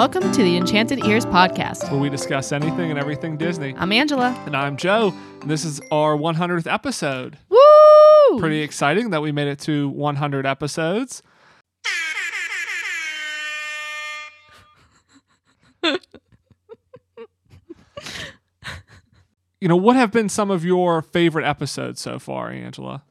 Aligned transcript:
Welcome 0.00 0.32
to 0.32 0.42
the 0.42 0.56
Enchanted 0.56 1.04
Ears 1.04 1.26
podcast. 1.26 1.90
where 1.90 2.00
we 2.00 2.08
discuss 2.08 2.52
anything 2.52 2.88
and 2.88 2.98
everything 2.98 3.36
Disney. 3.36 3.74
I'm 3.76 3.92
Angela. 3.92 4.30
And 4.46 4.56
I'm 4.56 4.78
Joe. 4.78 5.12
And 5.42 5.50
this 5.50 5.62
is 5.62 5.78
our 5.92 6.16
100th 6.16 6.66
episode. 6.66 7.36
Woo! 7.50 8.38
Pretty 8.38 8.62
exciting 8.62 9.10
that 9.10 9.20
we 9.20 9.30
made 9.30 9.46
it 9.46 9.58
to 9.58 9.90
100 9.90 10.46
episodes. 10.46 11.22
you 19.60 19.68
know, 19.68 19.76
what 19.76 19.96
have 19.96 20.10
been 20.10 20.30
some 20.30 20.50
of 20.50 20.64
your 20.64 21.02
favorite 21.02 21.44
episodes 21.44 22.00
so 22.00 22.18
far, 22.18 22.48
Angela? 22.50 23.02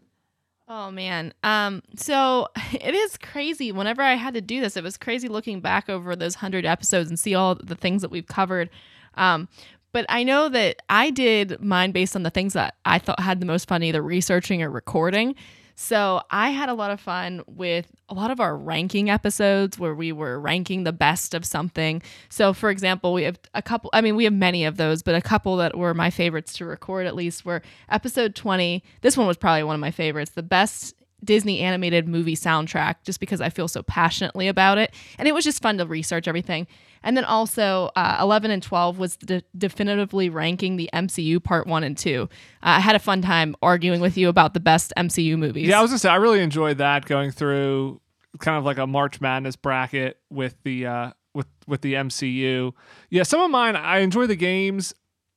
Oh 0.70 0.92
man. 0.92 1.34
Um 1.44 1.82
so 1.96 2.48
it 2.72 2.94
is 2.94 3.18
crazy 3.18 3.72
whenever 3.72 4.02
I 4.04 4.14
had 4.14 4.36
to 4.36 4.42
do 4.42 4.62
this 4.62 4.78
it 4.78 4.84
was 4.84 4.98
crazy 4.98 5.28
looking 5.28 5.60
back 5.60 5.90
over 5.90 6.16
those 6.16 6.36
100 6.36 6.66
episodes 6.66 7.10
and 7.10 7.20
see 7.20 7.34
all 7.36 7.56
the 7.56 7.76
things 7.76 8.02
that 8.04 8.12
we've 8.12 8.28
covered. 8.28 8.70
Um 9.16 9.48
but 9.92 10.06
I 10.10 10.24
know 10.24 10.50
that 10.50 10.82
I 10.90 11.10
did 11.10 11.62
mine 11.62 11.92
based 11.92 12.16
on 12.16 12.24
the 12.24 12.30
things 12.30 12.54
that 12.54 12.76
I 12.86 13.00
thought 13.00 13.20
had 13.20 13.40
the 13.40 13.46
most 13.46 13.68
fun 13.68 13.84
either 13.84 14.02
researching 14.02 14.62
or 14.62 14.70
recording. 14.70 15.36
So 15.82 16.22
I 16.30 16.50
had 16.50 16.68
a 16.68 16.74
lot 16.74 16.92
of 16.92 17.00
fun 17.00 17.42
with 17.48 17.90
a 18.10 18.14
lot 18.14 18.32
of 18.32 18.42
our 18.42 18.58
ranking 18.58 19.10
episodes 19.10 19.80
where 19.80 19.96
we 19.96 20.12
were 20.12 20.38
ranking 20.38 20.84
the 20.84 20.92
best 20.92 21.34
of 21.34 21.46
something. 21.46 22.02
So 22.28 22.52
for 22.52 22.70
example, 22.70 23.14
we 23.14 23.24
have 23.24 23.40
a 23.54 23.62
couple 23.62 23.90
I 23.94 24.02
mean 24.02 24.18
we 24.18 24.26
have 24.26 24.34
many 24.34 24.66
of 24.66 24.76
those, 24.76 25.02
but 25.02 25.16
a 25.16 25.22
couple 25.22 25.56
that 25.58 25.78
were 25.78 25.94
my 25.94 26.10
favorites 26.10 26.52
to 26.58 26.66
record 26.66 27.08
at 27.08 27.16
least 27.16 27.46
were 27.46 27.62
episode 27.90 28.36
20. 28.36 28.84
This 29.00 29.16
one 29.16 29.26
was 29.26 29.38
probably 29.38 29.64
one 29.64 29.76
of 29.76 29.80
my 29.80 29.92
favorites. 29.92 30.32
The 30.32 30.44
best 30.44 30.96
Disney 31.24 31.62
animated 31.62 32.10
movie 32.10 32.36
soundtrack 32.36 32.96
just 33.04 33.22
because 33.22 33.40
I 33.40 33.50
feel 33.50 33.70
so 33.70 33.82
passionately 33.82 34.50
about 34.50 34.78
it. 34.78 34.94
And 35.18 35.30
it 35.30 35.34
was 35.34 35.46
just 35.46 35.62
fun 35.62 35.78
to 35.78 35.86
research 35.86 36.28
everything. 36.28 36.68
And 37.04 37.16
then 37.16 37.26
also, 37.26 37.92
uh, 37.96 38.18
11 38.22 38.52
and 38.52 38.62
12 38.62 39.00
was 39.00 39.18
de- 39.18 39.44
definitively 39.58 40.30
ranking 40.30 40.76
the 40.76 40.90
MCU 40.94 41.42
part 41.42 41.68
one 41.68 41.84
and 41.84 41.98
two. 41.98 42.24
Uh, 42.64 42.78
I 42.78 42.80
had 42.80 42.96
a 42.96 43.00
fun 43.00 43.22
time 43.22 43.56
arguing 43.62 44.02
with 44.02 44.18
you 44.18 44.30
about 44.30 44.54
the 44.54 44.60
best 44.60 44.94
MCU 44.98 45.38
movies. 45.38 45.68
Yeah, 45.68 45.80
I 45.80 45.82
was 45.82 45.92
gonna 45.92 46.00
say 46.00 46.10
I 46.10 46.16
really 46.16 46.42
enjoyed 46.42 46.78
that 46.80 47.06
going 47.06 47.32
through 47.32 48.02
kind 48.40 48.58
of 48.58 48.66
like 48.66 48.78
a 48.78 48.88
March 48.88 49.22
Madness 49.22 49.56
bracket 49.56 50.20
with 50.30 50.56
the 50.64 50.86
uh 50.86 51.12
with 51.34 51.48
with 51.68 51.82
the 51.82 51.94
MCU. 51.94 52.74
Yeah, 53.10 53.24
some 53.24 53.42
of 53.42 53.52
mine 53.52 53.76
I 53.76 54.00
enjoy 54.00 54.28
the 54.28 54.36
games 54.36 54.94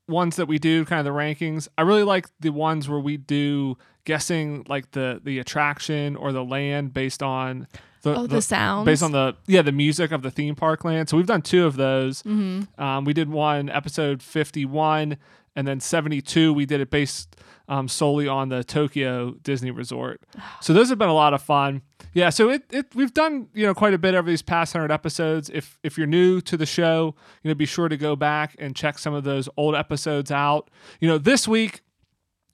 ones 0.08 0.36
that 0.36 0.46
we 0.46 0.58
do 0.58 0.84
kind 0.84 0.98
of 1.00 1.04
the 1.04 1.18
rankings. 1.18 1.68
I 1.78 1.82
really 1.82 2.02
like 2.02 2.26
the 2.40 2.50
ones 2.50 2.88
where 2.88 3.00
we 3.00 3.16
do 3.16 3.76
guessing 4.04 4.64
like 4.68 4.90
the 4.92 5.20
the 5.22 5.38
attraction 5.38 6.16
or 6.16 6.32
the 6.32 6.44
land 6.44 6.92
based 6.92 7.22
on 7.22 7.68
the, 8.02 8.16
oh, 8.16 8.26
the, 8.26 8.42
sounds. 8.42 8.84
based 8.84 9.02
on 9.02 9.12
the 9.12 9.36
yeah 9.46 9.62
the 9.62 9.72
music 9.72 10.12
of 10.12 10.22
the 10.22 10.30
theme 10.30 10.54
park 10.54 10.84
land. 10.84 11.08
So 11.08 11.16
we've 11.16 11.26
done 11.26 11.42
two 11.42 11.64
of 11.64 11.76
those. 11.76 12.22
Mm-hmm. 12.22 12.82
Um, 12.82 13.04
we 13.04 13.12
did 13.12 13.30
one 13.30 13.68
episode 13.68 14.22
fifty 14.22 14.64
one, 14.64 15.16
and 15.56 15.66
then 15.66 15.80
seventy 15.80 16.20
two. 16.20 16.52
We 16.52 16.66
did 16.66 16.80
it 16.80 16.90
based 16.90 17.36
um, 17.68 17.88
solely 17.88 18.28
on 18.28 18.48
the 18.48 18.64
Tokyo 18.64 19.34
Disney 19.42 19.70
Resort. 19.70 20.20
So 20.60 20.72
those 20.72 20.88
have 20.88 20.98
been 20.98 21.08
a 21.08 21.14
lot 21.14 21.32
of 21.32 21.42
fun. 21.42 21.82
Yeah, 22.12 22.30
so 22.30 22.50
it, 22.50 22.64
it 22.70 22.94
we've 22.94 23.14
done 23.14 23.48
you 23.54 23.64
know 23.64 23.74
quite 23.74 23.94
a 23.94 23.98
bit 23.98 24.14
over 24.14 24.28
these 24.28 24.42
past 24.42 24.72
hundred 24.72 24.90
episodes. 24.90 25.48
If 25.48 25.78
if 25.82 25.96
you're 25.96 26.06
new 26.06 26.40
to 26.42 26.56
the 26.56 26.66
show, 26.66 27.14
you 27.42 27.48
know 27.48 27.54
be 27.54 27.66
sure 27.66 27.88
to 27.88 27.96
go 27.96 28.16
back 28.16 28.56
and 28.58 28.74
check 28.74 28.98
some 28.98 29.14
of 29.14 29.24
those 29.24 29.48
old 29.56 29.74
episodes 29.74 30.30
out. 30.30 30.70
You 31.00 31.08
know 31.08 31.18
this 31.18 31.46
week 31.46 31.82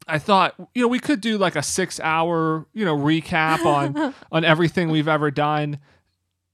I 0.08 0.18
thought, 0.18 0.54
you 0.74 0.82
know, 0.82 0.88
we 0.88 0.98
could 0.98 1.20
do 1.20 1.38
like 1.38 1.54
a 1.56 1.62
six 1.62 2.00
hour, 2.00 2.66
you 2.72 2.84
know, 2.84 2.96
recap 2.96 3.64
on 3.64 4.14
on 4.32 4.44
everything 4.44 4.90
we've 4.90 5.08
ever 5.08 5.30
done. 5.30 5.78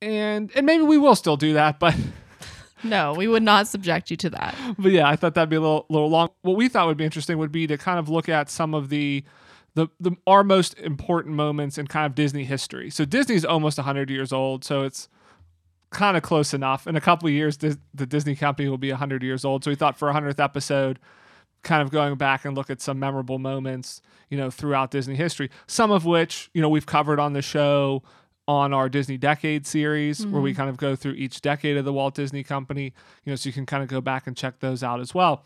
And 0.02 0.50
and 0.54 0.66
maybe 0.66 0.82
we 0.82 0.98
will 0.98 1.14
still 1.14 1.36
do 1.36 1.54
that, 1.54 1.78
but 1.78 1.94
No, 2.84 3.14
we 3.14 3.26
would 3.26 3.42
not 3.42 3.66
subject 3.66 4.10
you 4.10 4.16
to 4.18 4.30
that. 4.30 4.54
but 4.78 4.92
yeah, 4.92 5.08
I 5.08 5.16
thought 5.16 5.34
that'd 5.34 5.48
be 5.48 5.56
a 5.56 5.60
little 5.60 5.86
little 5.88 6.10
long. 6.10 6.28
What 6.42 6.56
we 6.56 6.68
thought 6.68 6.86
would 6.86 6.98
be 6.98 7.04
interesting 7.04 7.38
would 7.38 7.52
be 7.52 7.66
to 7.66 7.78
kind 7.78 7.98
of 7.98 8.08
look 8.08 8.28
at 8.28 8.50
some 8.50 8.74
of 8.74 8.90
the 8.90 9.24
the, 9.74 9.88
the 9.98 10.12
our 10.26 10.44
most 10.44 10.78
important 10.78 11.34
moments 11.34 11.78
in 11.78 11.86
kind 11.86 12.06
of 12.06 12.14
Disney 12.14 12.44
history. 12.44 12.90
So 12.90 13.04
Disney's 13.04 13.44
almost 13.44 13.78
100 13.78 14.08
years 14.10 14.32
old, 14.32 14.64
so 14.64 14.82
it's 14.82 15.08
kind 15.90 16.16
of 16.16 16.22
close 16.22 16.52
enough. 16.54 16.86
In 16.86 16.94
a 16.94 17.00
couple 17.00 17.26
of 17.28 17.32
years, 17.34 17.56
the 17.56 18.06
Disney 18.06 18.36
company 18.36 18.68
will 18.68 18.78
be 18.78 18.90
100 18.90 19.22
years 19.22 19.44
old. 19.44 19.64
So 19.64 19.70
we 19.70 19.74
thought 19.74 19.96
for 19.98 20.10
a 20.10 20.14
100th 20.14 20.42
episode, 20.42 20.98
kind 21.64 21.82
of 21.82 21.90
going 21.90 22.14
back 22.16 22.44
and 22.44 22.56
look 22.56 22.70
at 22.70 22.80
some 22.80 22.98
memorable 22.98 23.38
moments, 23.38 24.00
you 24.28 24.38
know, 24.38 24.50
throughout 24.50 24.90
Disney 24.90 25.16
history. 25.16 25.50
Some 25.66 25.90
of 25.90 26.04
which, 26.04 26.50
you 26.54 26.62
know, 26.62 26.68
we've 26.68 26.86
covered 26.86 27.18
on 27.18 27.32
the 27.32 27.42
show 27.42 28.02
on 28.46 28.74
our 28.74 28.88
Disney 28.88 29.16
Decade 29.16 29.66
series, 29.66 30.26
where 30.26 30.42
we 30.42 30.52
kind 30.52 30.68
of 30.68 30.76
go 30.76 30.94
through 30.94 31.12
each 31.14 31.40
decade 31.40 31.78
of 31.78 31.86
the 31.86 31.92
Walt 31.92 32.14
Disney 32.14 32.44
Company, 32.44 32.92
you 33.24 33.32
know, 33.32 33.36
so 33.36 33.48
you 33.48 33.54
can 33.54 33.64
kind 33.64 33.82
of 33.82 33.88
go 33.88 34.02
back 34.02 34.26
and 34.26 34.36
check 34.36 34.60
those 34.60 34.82
out 34.82 35.00
as 35.00 35.14
well. 35.14 35.44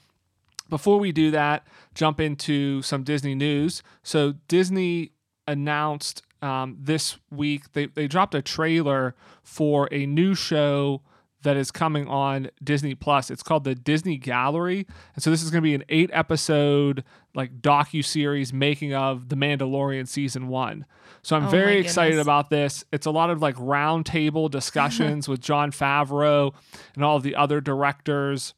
Before 0.68 0.98
we 0.98 1.12
do 1.12 1.30
that, 1.30 1.66
jump 1.94 2.20
into 2.20 2.82
some 2.82 3.04
Disney 3.04 3.34
news. 3.34 3.82
So 4.02 4.34
Disney 4.48 5.12
announced 5.46 6.22
um, 6.42 6.76
this 6.78 7.18
week 7.30 7.72
they, 7.72 7.86
they 7.86 8.06
dropped 8.06 8.34
a 8.34 8.42
trailer 8.42 9.14
for 9.42 9.88
a 9.92 10.04
new 10.04 10.34
show 10.34 11.02
that 11.48 11.56
is 11.56 11.70
coming 11.70 12.06
on 12.08 12.50
Disney 12.62 12.94
Plus. 12.94 13.30
It's 13.30 13.42
called 13.42 13.64
the 13.64 13.74
Disney 13.74 14.18
Gallery, 14.18 14.86
and 15.14 15.24
so 15.24 15.30
this 15.30 15.42
is 15.42 15.50
going 15.50 15.62
to 15.62 15.66
be 15.66 15.74
an 15.74 15.82
eight 15.88 16.10
episode 16.12 17.04
like 17.34 17.62
docu 17.62 18.04
series 18.04 18.52
making 18.52 18.92
of 18.92 19.30
The 19.30 19.36
Mandalorian 19.36 20.06
season 20.06 20.48
one. 20.48 20.84
So 21.22 21.36
I'm 21.36 21.46
Oh 21.46 21.48
very 21.48 21.78
excited 21.78 22.18
about 22.18 22.50
this. 22.50 22.84
It's 22.92 23.06
a 23.06 23.10
lot 23.10 23.30
of 23.30 23.40
like 23.40 23.56
roundtable 23.56 24.50
discussions 24.58 25.26
with 25.26 25.40
Jon 25.40 25.72
Favreau 25.72 26.52
and 26.94 27.02
all 27.02 27.16
of 27.16 27.22
the 27.22 27.34
other 27.34 27.62
directors 27.62 28.52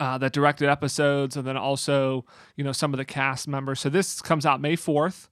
uh, 0.00 0.18
that 0.18 0.32
directed 0.32 0.68
episodes, 0.68 1.36
and 1.36 1.46
then 1.46 1.56
also 1.56 2.24
you 2.56 2.64
know 2.64 2.72
some 2.72 2.92
of 2.92 2.98
the 2.98 3.04
cast 3.04 3.46
members. 3.46 3.78
So 3.78 3.88
this 3.88 4.20
comes 4.20 4.44
out 4.44 4.60
May 4.60 4.74
fourth 4.74 5.28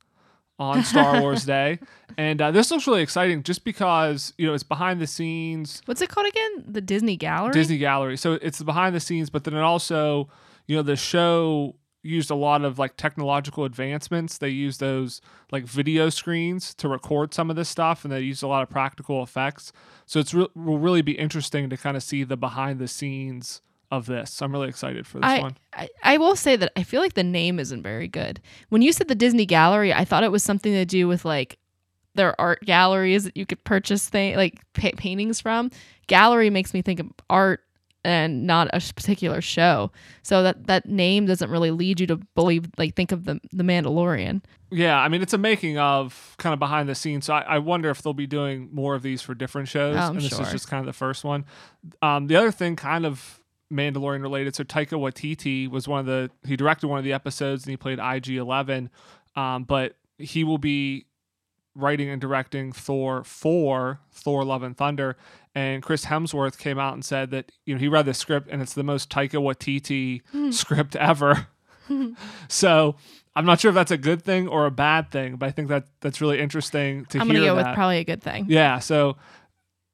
on 0.61 0.85
Star 0.85 1.21
Wars 1.21 1.45
Day, 1.45 1.81
and 2.17 2.41
uh, 2.41 2.51
this 2.53 2.71
looks 2.71 2.87
really 2.87 3.03
exciting 3.03 3.43
just 3.43 3.65
because 3.65 4.33
you 4.39 4.47
know 4.47 4.55
it's 4.55 4.63
behind 4.63 5.01
the 5.01 5.07
scenes 5.07 5.83
What's 5.87 6.03
it 6.03 6.09
called 6.09 6.27
again? 6.29 6.65
The 6.69 6.81
Disney 6.81 7.17
Gallery? 7.17 7.53
Disney 7.53 7.79
Gallery. 7.79 8.17
So 8.17 8.35
it's 8.35 8.59
the 8.59 8.65
behind 8.65 8.95
the 8.95 9.01
scenes, 9.01 9.31
but 9.31 9.45
then 9.45 9.55
it 9.55 9.61
also 9.61 10.29
you 10.67 10.77
know 10.77 10.83
the 10.83 10.97
show 10.97 11.75
used 12.03 12.31
a 12.31 12.35
lot 12.35 12.65
of 12.65 12.79
like 12.79 12.97
technological 12.97 13.65
advancements. 13.65 14.39
They 14.39 14.49
use 14.51 14.79
those 14.79 15.21
like 15.51 15.65
video 15.65 16.09
screens 16.09 16.75
to 16.75 16.89
record 16.89 17.35
some 17.35 17.51
of 17.51 17.57
this 17.57 17.69
stuff, 17.69 18.05
and 18.05 18.13
they 18.13 18.21
use 18.21 18.43
a 18.43 18.49
lot 18.49 18.63
of 18.63 18.71
practical 18.71 19.23
effects. 19.23 19.73
So 20.07 20.21
it's 20.21 20.33
re- 20.33 20.49
will 20.55 20.79
really 20.79 21.03
be 21.03 21.13
interesting 21.13 21.71
to 21.71 21.77
kind 21.77 21.97
of 21.97 22.03
see 22.03 22.25
the 22.25 22.37
behind 22.37 22.79
the 22.79 22.89
scenes 22.89 23.61
of 23.91 24.07
this. 24.07 24.33
So 24.33 24.47
I'm 24.47 24.53
really 24.53 24.69
excited 24.69 25.07
for 25.07 25.19
this 25.19 25.29
I, 25.29 25.41
one. 25.41 25.57
I, 25.73 25.89
I 26.03 26.19
will 26.19 26.37
say 26.37 26.57
that 26.57 26.73
I 26.77 26.83
feel 26.83 27.01
like 27.01 27.15
the 27.15 27.25
name 27.25 27.59
isn't 27.59 27.83
very 27.83 28.09
good. 28.09 28.41
When 28.69 28.83
you 28.83 28.93
said 28.93 29.09
the 29.09 29.15
Disney 29.15 29.47
Gallery, 29.47 29.93
I 29.93 30.05
thought 30.05 30.25
it 30.25 30.33
was 30.33 30.43
something 30.43 30.73
to 30.73 30.85
do 30.85 31.09
with 31.09 31.25
like 31.25 31.59
their 32.15 32.41
art 32.41 32.61
galleries 32.65 33.25
that 33.25 33.37
you 33.37 33.47
could 33.47 33.63
purchase 33.65 34.09
thing 34.09 34.37
like 34.37 34.61
pa- 34.75 34.91
paintings 34.97 35.41
from. 35.41 35.71
Gallery 36.07 36.51
makes 36.51 36.75
me 36.75 36.83
think 36.83 37.01
of 37.01 37.09
art 37.29 37.65
and 38.05 38.47
not 38.47 38.69
a 38.73 38.81
particular 38.95 39.41
show. 39.41 39.91
So 40.23 40.43
that 40.43 40.67
that 40.67 40.87
name 40.87 41.27
doesn't 41.27 41.51
really 41.51 41.71
lead 41.71 42.01
you 42.01 42.07
to 42.07 42.17
believe 42.35 42.67
like 42.79 42.95
think 42.95 43.13
of 43.13 43.25
the 43.25 43.41
the 43.53 43.63
Mandalorian. 43.63 44.43
Yeah, 44.71 44.99
I 44.99 45.09
mean 45.09 45.23
it's 45.23 45.33
a 45.33 45.39
making 45.39 45.79
of 45.79 46.35
kind 46.39 46.53
of 46.53 46.59
behind 46.59 46.89
the 46.89 46.95
scenes. 46.95 47.27
So 47.27 47.35
I, 47.35 47.41
I 47.41 47.59
wonder 47.59 47.91
if 47.91 48.03
they'll 48.03 48.15
be 48.15 48.27
doing 48.27 48.71
more 48.73 48.95
of 48.95 49.03
these 49.03 49.23
for 49.23 49.35
different 49.35 49.69
shows. 49.69 49.97
Oh, 49.99 50.09
and 50.09 50.21
this 50.21 50.33
is 50.33 50.51
just 50.51 50.69
kind 50.69 50.81
of 50.81 50.87
the 50.87 50.93
first 50.93 51.25
one. 51.25 51.45
Um, 52.03 52.27
the 52.27 52.37
other 52.37 52.51
thing, 52.51 52.77
kind 52.77 53.05
of 53.05 53.40
Mandalorian 53.73 54.23
related. 54.23 54.55
So 54.57 54.65
Taika 54.65 54.99
Waititi 54.99 55.69
was 55.69 55.87
one 55.87 56.01
of 56.01 56.07
the 56.07 56.31
he 56.47 56.57
directed 56.57 56.87
one 56.89 56.99
of 56.99 57.05
the 57.05 57.13
episodes 57.13 57.65
and 57.65 57.71
he 57.71 57.77
played 57.77 57.99
IG 57.99 58.31
Eleven, 58.37 58.91
um, 59.37 59.65
but 59.65 59.97
he 60.19 60.45
will 60.45 60.59
be 60.59 61.07
writing 61.77 62.09
and 62.11 62.21
directing 62.21 62.73
Thor 62.73 63.23
four, 63.25 64.01
Thor 64.11 64.45
Love 64.45 64.63
and 64.63 64.77
Thunder. 64.77 65.17
And 65.55 65.83
Chris 65.83 66.05
Hemsworth 66.07 66.59
came 66.59 66.79
out 66.79 66.95
and 66.95 67.05
said 67.05 67.31
that 67.31 67.51
you 67.65 67.75
know 67.75 67.81
he 67.81 67.89
read 67.89 68.07
the 68.07 68.15
script 68.15 68.49
and 68.51 68.61
it's 68.63 68.75
the 68.75 68.83
most 68.85 69.09
Taika 69.11 69.41
Waititi 69.41 70.23
Hmm. 70.33 70.51
script 70.51 70.95
ever. 70.97 71.47
so 72.49 72.97
I'm 73.35 73.45
not 73.45 73.61
sure 73.61 73.69
if 73.71 73.75
that's 73.75 73.91
a 73.91 73.99
good 73.99 74.23
thing 74.23 74.49
or 74.49 74.67
a 74.67 74.71
bad 74.71 75.11
thing, 75.11 75.37
but 75.37 75.47
I 75.47 75.51
think 75.53 75.69
that 75.69 75.85
that's 76.01 76.21
really 76.21 76.41
interesting 76.41 77.05
to 77.07 77.19
I'm 77.21 77.27
hear 77.29 77.37
gonna 77.41 77.47
go 77.47 77.57
that. 77.57 77.67
with 77.71 77.75
probably 77.77 77.99
a 77.99 78.05
good 78.05 78.23
thing. 78.23 78.47
yeah. 78.49 78.79
So 78.81 79.17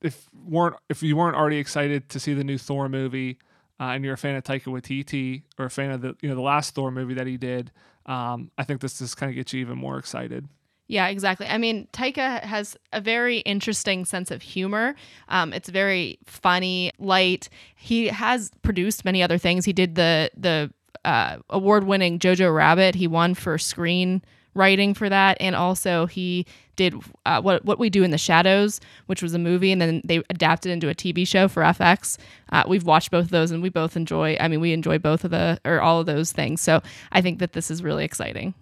if 0.03 0.29
weren't 0.47 0.77
if 0.89 1.03
you 1.03 1.17
weren't 1.17 1.37
already 1.37 1.59
excited 1.59 2.09
to 2.11 2.21
see 2.21 2.35
the 2.35 2.45
new 2.45 2.59
Thor 2.59 2.89
movie, 2.89 3.39
uh, 3.81 3.85
and 3.85 4.05
you're 4.05 4.15
a 4.15 4.19
fan 4.19 4.37
of 4.37 4.45
Taika 4.45 4.65
Waititi 4.65 5.43
or 5.59 5.67
a 5.67 5.71
fan 5.71 5.91
of 5.91 6.01
the 6.01 6.17
you 6.21 6.29
know 6.29 6.35
the 6.35 6.41
last 6.41 6.75
Thor 6.75 6.91
movie 6.91 7.15
that 7.15 7.27
he 7.27 7.37
did, 7.37 7.71
um, 8.07 8.51
I 8.57 8.65
think 8.65 8.81
this 8.81 8.99
just 8.99 9.17
kind 9.17 9.31
of 9.31 9.37
gets 9.37 9.53
you 9.53 9.61
even 9.61 9.79
more 9.79 9.99
excited. 9.99 10.49
Yeah, 10.89 11.09
exactly. 11.09 11.47
I 11.49 11.59
mean, 11.59 11.89
Taika 11.93 12.43
has 12.43 12.77
a 12.93 13.01
very 13.01 13.39
interesting 13.39 14.05
sense 14.05 14.31
of 14.31 14.41
humor. 14.41 14.95
Um, 15.29 15.53
it's 15.53 15.69
very 15.69 16.19
funny, 16.27 16.93
light. 16.99 17.49
He 17.75 18.07
has 18.07 18.53
produced 18.63 19.05
many 19.05 19.23
other 19.23 19.39
things. 19.39 19.65
He 19.65 19.73
did 19.73 19.97
the 19.97 20.31
the 20.37 20.73
uh, 21.05 21.39
award 21.51 21.85
winning 21.85 22.19
Jojo 22.19 22.55
Rabbit. 22.55 22.95
He 22.95 23.07
won 23.07 23.35
for 23.35 23.59
screen 23.59 24.23
writing 24.57 24.95
for 24.95 25.09
that, 25.09 25.37
and 25.41 25.55
also 25.55 26.07
he 26.07 26.47
did 26.77 26.95
uh, 27.25 27.41
what 27.41 27.65
what 27.65 27.79
we 27.79 27.91
do 27.91 28.03
in 28.03 28.11
the 28.11 28.19
shadows, 28.19 28.81
which 29.07 29.23
was 29.23 29.35
a 29.35 29.39
movie, 29.39 29.73
and 29.73 29.81
then 29.81 30.03
they 30.05 30.23
adapted 30.31 30.73
into 30.73 30.89
a 30.89 30.95
TV 30.95 31.27
show 31.27 31.49
for 31.49 31.63
FX. 31.63 32.19
Uh, 32.51 32.65
we've 32.67 32.85
watched 32.85 33.11
both 33.11 33.27
of 33.27 33.31
those, 33.31 33.51
and 33.51 33.63
we 33.63 33.69
both 33.69 33.97
enjoy. 33.97 34.37
I 34.41 34.49
mean, 34.49 34.61
we 34.61 34.73
enjoy 34.73 34.99
both 34.99 35.25
of 35.25 35.31
the 35.31 35.61
or 35.65 35.81
all 35.81 36.01
of 36.01 36.07
those 36.07 36.33
things. 36.33 36.61
So 36.61 36.83
I 37.13 37.21
think 37.21 37.39
that 37.39 37.53
this 37.53 37.71
is 37.71 37.83
really 37.83 38.05
exciting. 38.05 38.55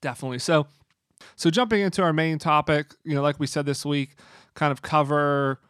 Definitely. 0.00 0.40
So, 0.40 0.66
so 1.36 1.50
jumping 1.50 1.80
into 1.80 2.02
our 2.02 2.12
main 2.12 2.38
topic, 2.38 2.94
you 3.04 3.14
know, 3.14 3.22
like 3.22 3.38
we 3.38 3.46
said 3.46 3.66
this 3.66 3.86
week, 3.86 4.16
kind 4.54 4.72
of 4.72 4.82
cover 4.82 5.60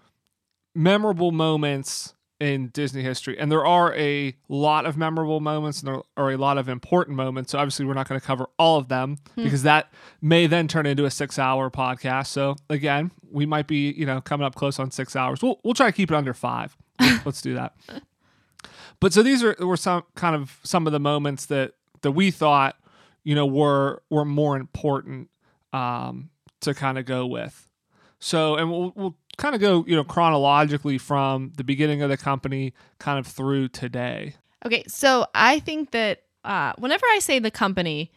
memorable 0.75 1.33
moments 1.33 2.15
in 2.43 2.67
Disney 2.71 3.03
history. 3.03 3.39
And 3.39 3.53
there 3.53 3.65
are 3.65 3.95
a 3.95 4.35
lot 4.49 4.85
of 4.85 4.97
memorable 4.97 5.39
moments 5.39 5.81
and 5.81 5.87
there 5.87 6.03
are 6.17 6.33
a 6.33 6.37
lot 6.37 6.59
of 6.59 6.69
important 6.69 7.17
moments. 7.17 7.53
So 7.53 7.59
obviously 7.59 7.87
we're 7.87 7.95
not 7.95 8.09
going 8.09 8.21
to 8.21 8.27
cover 8.27 8.49
all 8.59 8.79
of 8.79 8.89
them 8.89 9.19
hmm. 9.37 9.45
because 9.45 9.63
that 9.63 9.93
may 10.21 10.49
then 10.49 10.67
turn 10.67 10.85
into 10.85 11.05
a 11.05 11.09
6-hour 11.09 11.71
podcast. 11.71 12.27
So 12.27 12.57
again, 12.69 13.13
we 13.31 13.47
might 13.47 13.69
be, 13.69 13.93
you 13.93 14.05
know, 14.05 14.21
coming 14.21 14.45
up 14.45 14.57
close 14.57 14.81
on 14.81 14.91
6 14.91 15.15
hours. 15.15 15.41
We'll 15.41 15.61
we'll 15.63 15.75
try 15.75 15.87
to 15.87 15.97
keep 15.97 16.11
it 16.11 16.17
under 16.17 16.35
5. 16.35 16.77
Let's 17.25 17.41
do 17.41 17.55
that. 17.55 17.77
But 18.99 19.13
so 19.13 19.23
these 19.23 19.45
are 19.45 19.55
were 19.61 19.77
some 19.77 20.03
kind 20.17 20.35
of 20.35 20.59
some 20.65 20.89
of 20.89 20.93
the 20.93 21.01
moments 21.01 21.47
that 21.47 21.75
that 22.01 22.11
we 22.11 22.33
thought, 22.33 22.77
you 23.23 23.37
know, 23.37 23.47
were 23.47 24.03
were 24.11 24.25
more 24.25 24.57
important 24.57 25.31
um 25.73 26.31
to 26.63 26.75
kind 26.75 26.99
of 26.99 27.05
go 27.05 27.25
with. 27.25 27.69
So, 28.25 28.55
and 28.55 28.71
we'll, 28.71 28.93
we'll 28.95 29.17
kind 29.39 29.55
of 29.55 29.61
go, 29.61 29.85
you 29.87 29.97
know, 29.97 30.05
chronologically 30.05 30.99
from 30.99 31.53
the 31.57 31.65
beginning 31.65 32.03
of 32.03 32.11
the 32.11 32.17
company 32.17 32.75
kind 32.99 33.19
of 33.19 33.27
through 33.27 33.69
today. 33.69 34.35
Okay, 34.65 34.85
so 34.87 35.27
I 35.35 35.59
think 35.61 35.91
that 35.91 36.23
uh, 36.45 36.73
whenever 36.79 37.05
I 37.13 37.19
say 37.19 37.39
the 37.39 37.51
company, 37.51 38.13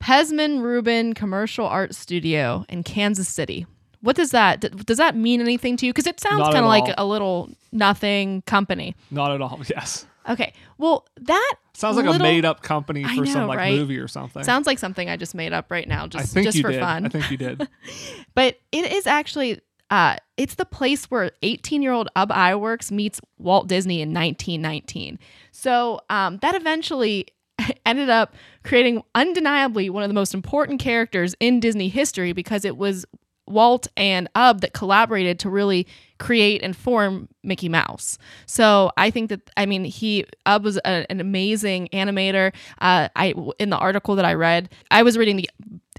Pesmen-Rubin 0.00 1.14
Commercial 1.14 1.66
Art 1.66 1.94
Studio 1.94 2.64
in 2.68 2.82
Kansas 2.82 3.28
City. 3.28 3.66
What 4.02 4.16
does 4.16 4.30
that 4.30 4.60
does 4.86 4.96
that 4.96 5.14
mean 5.14 5.42
anything 5.42 5.76
to 5.76 5.86
you? 5.86 5.92
Because 5.92 6.06
it 6.06 6.20
sounds 6.20 6.44
kind 6.44 6.64
of 6.64 6.64
like 6.64 6.94
a 6.96 7.04
little 7.04 7.50
nothing 7.70 8.42
company. 8.46 8.96
Not 9.10 9.32
at 9.32 9.42
all. 9.42 9.60
Yes. 9.68 10.06
Okay. 10.28 10.52
Well, 10.78 11.06
that 11.16 11.54
sounds 11.74 11.96
like 11.96 12.06
little, 12.06 12.20
a 12.20 12.22
made 12.22 12.44
up 12.44 12.62
company 12.62 13.04
for 13.04 13.24
know, 13.24 13.32
some 13.32 13.48
like 13.48 13.58
right? 13.58 13.74
movie 13.74 13.98
or 13.98 14.08
something. 14.08 14.42
Sounds 14.44 14.66
like 14.66 14.78
something 14.78 15.08
I 15.08 15.16
just 15.16 15.34
made 15.34 15.52
up 15.52 15.70
right 15.70 15.88
now, 15.88 16.06
just 16.06 16.34
just 16.34 16.60
for 16.60 16.70
did. 16.70 16.80
fun. 16.80 17.06
I 17.06 17.08
think 17.08 17.30
you 17.30 17.36
did. 17.36 17.68
but 18.34 18.56
it 18.70 18.92
is 18.92 19.06
actually 19.06 19.60
uh, 19.90 20.16
it's 20.36 20.54
the 20.54 20.64
place 20.64 21.06
where 21.06 21.32
18 21.42 21.82
year 21.82 21.92
old 21.92 22.08
Ub 22.16 22.30
Iwerks 22.30 22.90
meets 22.90 23.20
Walt 23.38 23.68
Disney 23.68 24.00
in 24.00 24.10
1919. 24.14 25.18
So 25.52 26.00
um, 26.08 26.38
that 26.38 26.54
eventually 26.54 27.26
ended 27.86 28.08
up 28.08 28.34
creating 28.64 29.02
undeniably 29.14 29.90
one 29.90 30.02
of 30.02 30.08
the 30.08 30.14
most 30.14 30.34
important 30.34 30.80
characters 30.80 31.34
in 31.40 31.60
Disney 31.60 31.88
history 31.88 32.32
because 32.32 32.64
it 32.64 32.76
was 32.76 33.04
Walt 33.50 33.88
and 33.96 34.28
Ub 34.36 34.60
that 34.60 34.72
collaborated 34.72 35.40
to 35.40 35.50
really 35.50 35.86
create 36.18 36.62
and 36.62 36.76
form 36.76 37.28
Mickey 37.42 37.68
Mouse. 37.68 38.16
So 38.46 38.92
I 38.96 39.10
think 39.10 39.28
that 39.30 39.50
I 39.56 39.66
mean 39.66 39.84
he 39.84 40.24
Ub 40.46 40.64
was 40.64 40.76
a, 40.78 41.10
an 41.10 41.20
amazing 41.20 41.88
animator. 41.92 42.54
Uh, 42.80 43.08
I 43.16 43.34
in 43.58 43.70
the 43.70 43.76
article 43.76 44.14
that 44.16 44.24
I 44.24 44.34
read, 44.34 44.70
I 44.90 45.02
was 45.02 45.18
reading 45.18 45.36
the 45.36 45.50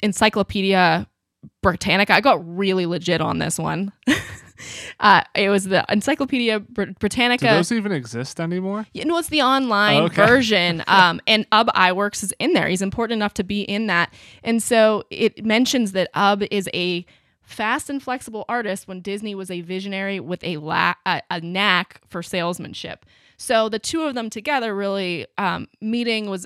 Encyclopedia 0.01 1.07
Britannica. 1.61 2.13
I 2.13 2.21
got 2.21 2.39
really 2.57 2.85
legit 2.85 3.21
on 3.21 3.39
this 3.39 3.57
one. 3.59 3.91
uh, 4.99 5.21
it 5.35 5.49
was 5.49 5.65
the 5.65 5.85
Encyclopedia 5.89 6.59
Britannica. 6.59 7.45
Do 7.45 7.51
those 7.51 7.71
even 7.71 7.91
exist 7.91 8.39
anymore? 8.39 8.85
You 8.93 9.05
know, 9.05 9.17
it's 9.17 9.29
the 9.29 9.41
online 9.41 10.01
oh, 10.01 10.05
okay. 10.05 10.25
version. 10.25 10.83
Um, 10.91 11.21
and 11.25 11.47
Ub 11.53 11.67
Iwerks 11.67 12.21
is 12.21 12.33
in 12.37 12.51
there. 12.51 12.67
He's 12.67 12.81
important 12.81 13.17
enough 13.17 13.33
to 13.35 13.43
be 13.43 13.61
in 13.61 13.87
that. 13.87 14.13
And 14.43 14.61
so 14.61 15.03
it 15.09 15.45
mentions 15.45 15.93
that 15.93 16.09
Ub 16.13 16.43
is 16.51 16.69
a 16.73 17.05
fast 17.43 17.89
and 17.89 18.03
flexible 18.03 18.43
artist 18.49 18.89
when 18.89 18.99
Disney 18.99 19.33
was 19.33 19.49
a 19.49 19.61
visionary 19.61 20.19
with 20.19 20.43
a, 20.43 20.57
la- 20.57 20.95
a, 21.05 21.21
a 21.29 21.39
knack 21.39 22.01
for 22.09 22.21
salesmanship. 22.21 23.05
So 23.37 23.69
the 23.69 23.79
two 23.79 24.03
of 24.03 24.15
them 24.15 24.29
together 24.29 24.75
really 24.75 25.27
um, 25.37 25.67
meeting 25.79 26.29
was 26.29 26.45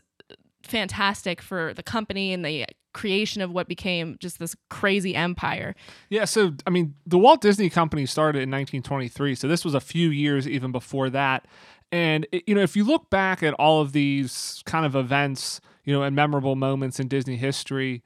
fantastic 0.64 1.42
for 1.42 1.74
the 1.74 1.84
company 1.84 2.34
and 2.34 2.46
the 2.46 2.66
creation 2.96 3.42
of 3.42 3.52
what 3.52 3.68
became 3.68 4.16
just 4.20 4.40
this 4.40 4.56
crazy 4.70 5.14
empire. 5.14 5.76
Yeah, 6.10 6.24
so 6.24 6.54
I 6.66 6.70
mean, 6.70 6.96
the 7.06 7.18
Walt 7.18 7.42
Disney 7.42 7.70
Company 7.70 8.06
started 8.06 8.40
in 8.40 8.50
1923, 8.50 9.36
so 9.36 9.48
this 9.50 9.66
was 9.66 9.76
a 9.76 9.82
few 9.82 10.10
years 10.10 10.48
even 10.48 10.72
before 10.72 11.10
that. 11.10 11.46
And 11.92 12.26
it, 12.32 12.44
you 12.48 12.56
know, 12.56 12.62
if 12.62 12.76
you 12.76 12.86
look 12.86 13.10
back 13.10 13.44
at 13.44 13.54
all 13.56 13.82
of 13.82 13.92
these 13.92 14.64
kind 14.66 14.86
of 14.86 14.96
events, 14.96 15.60
you 15.84 15.94
know, 15.94 16.04
and 16.04 16.16
memorable 16.16 16.56
moments 16.56 16.98
in 16.98 17.10
Disney 17.10 17.36
history, 17.36 18.02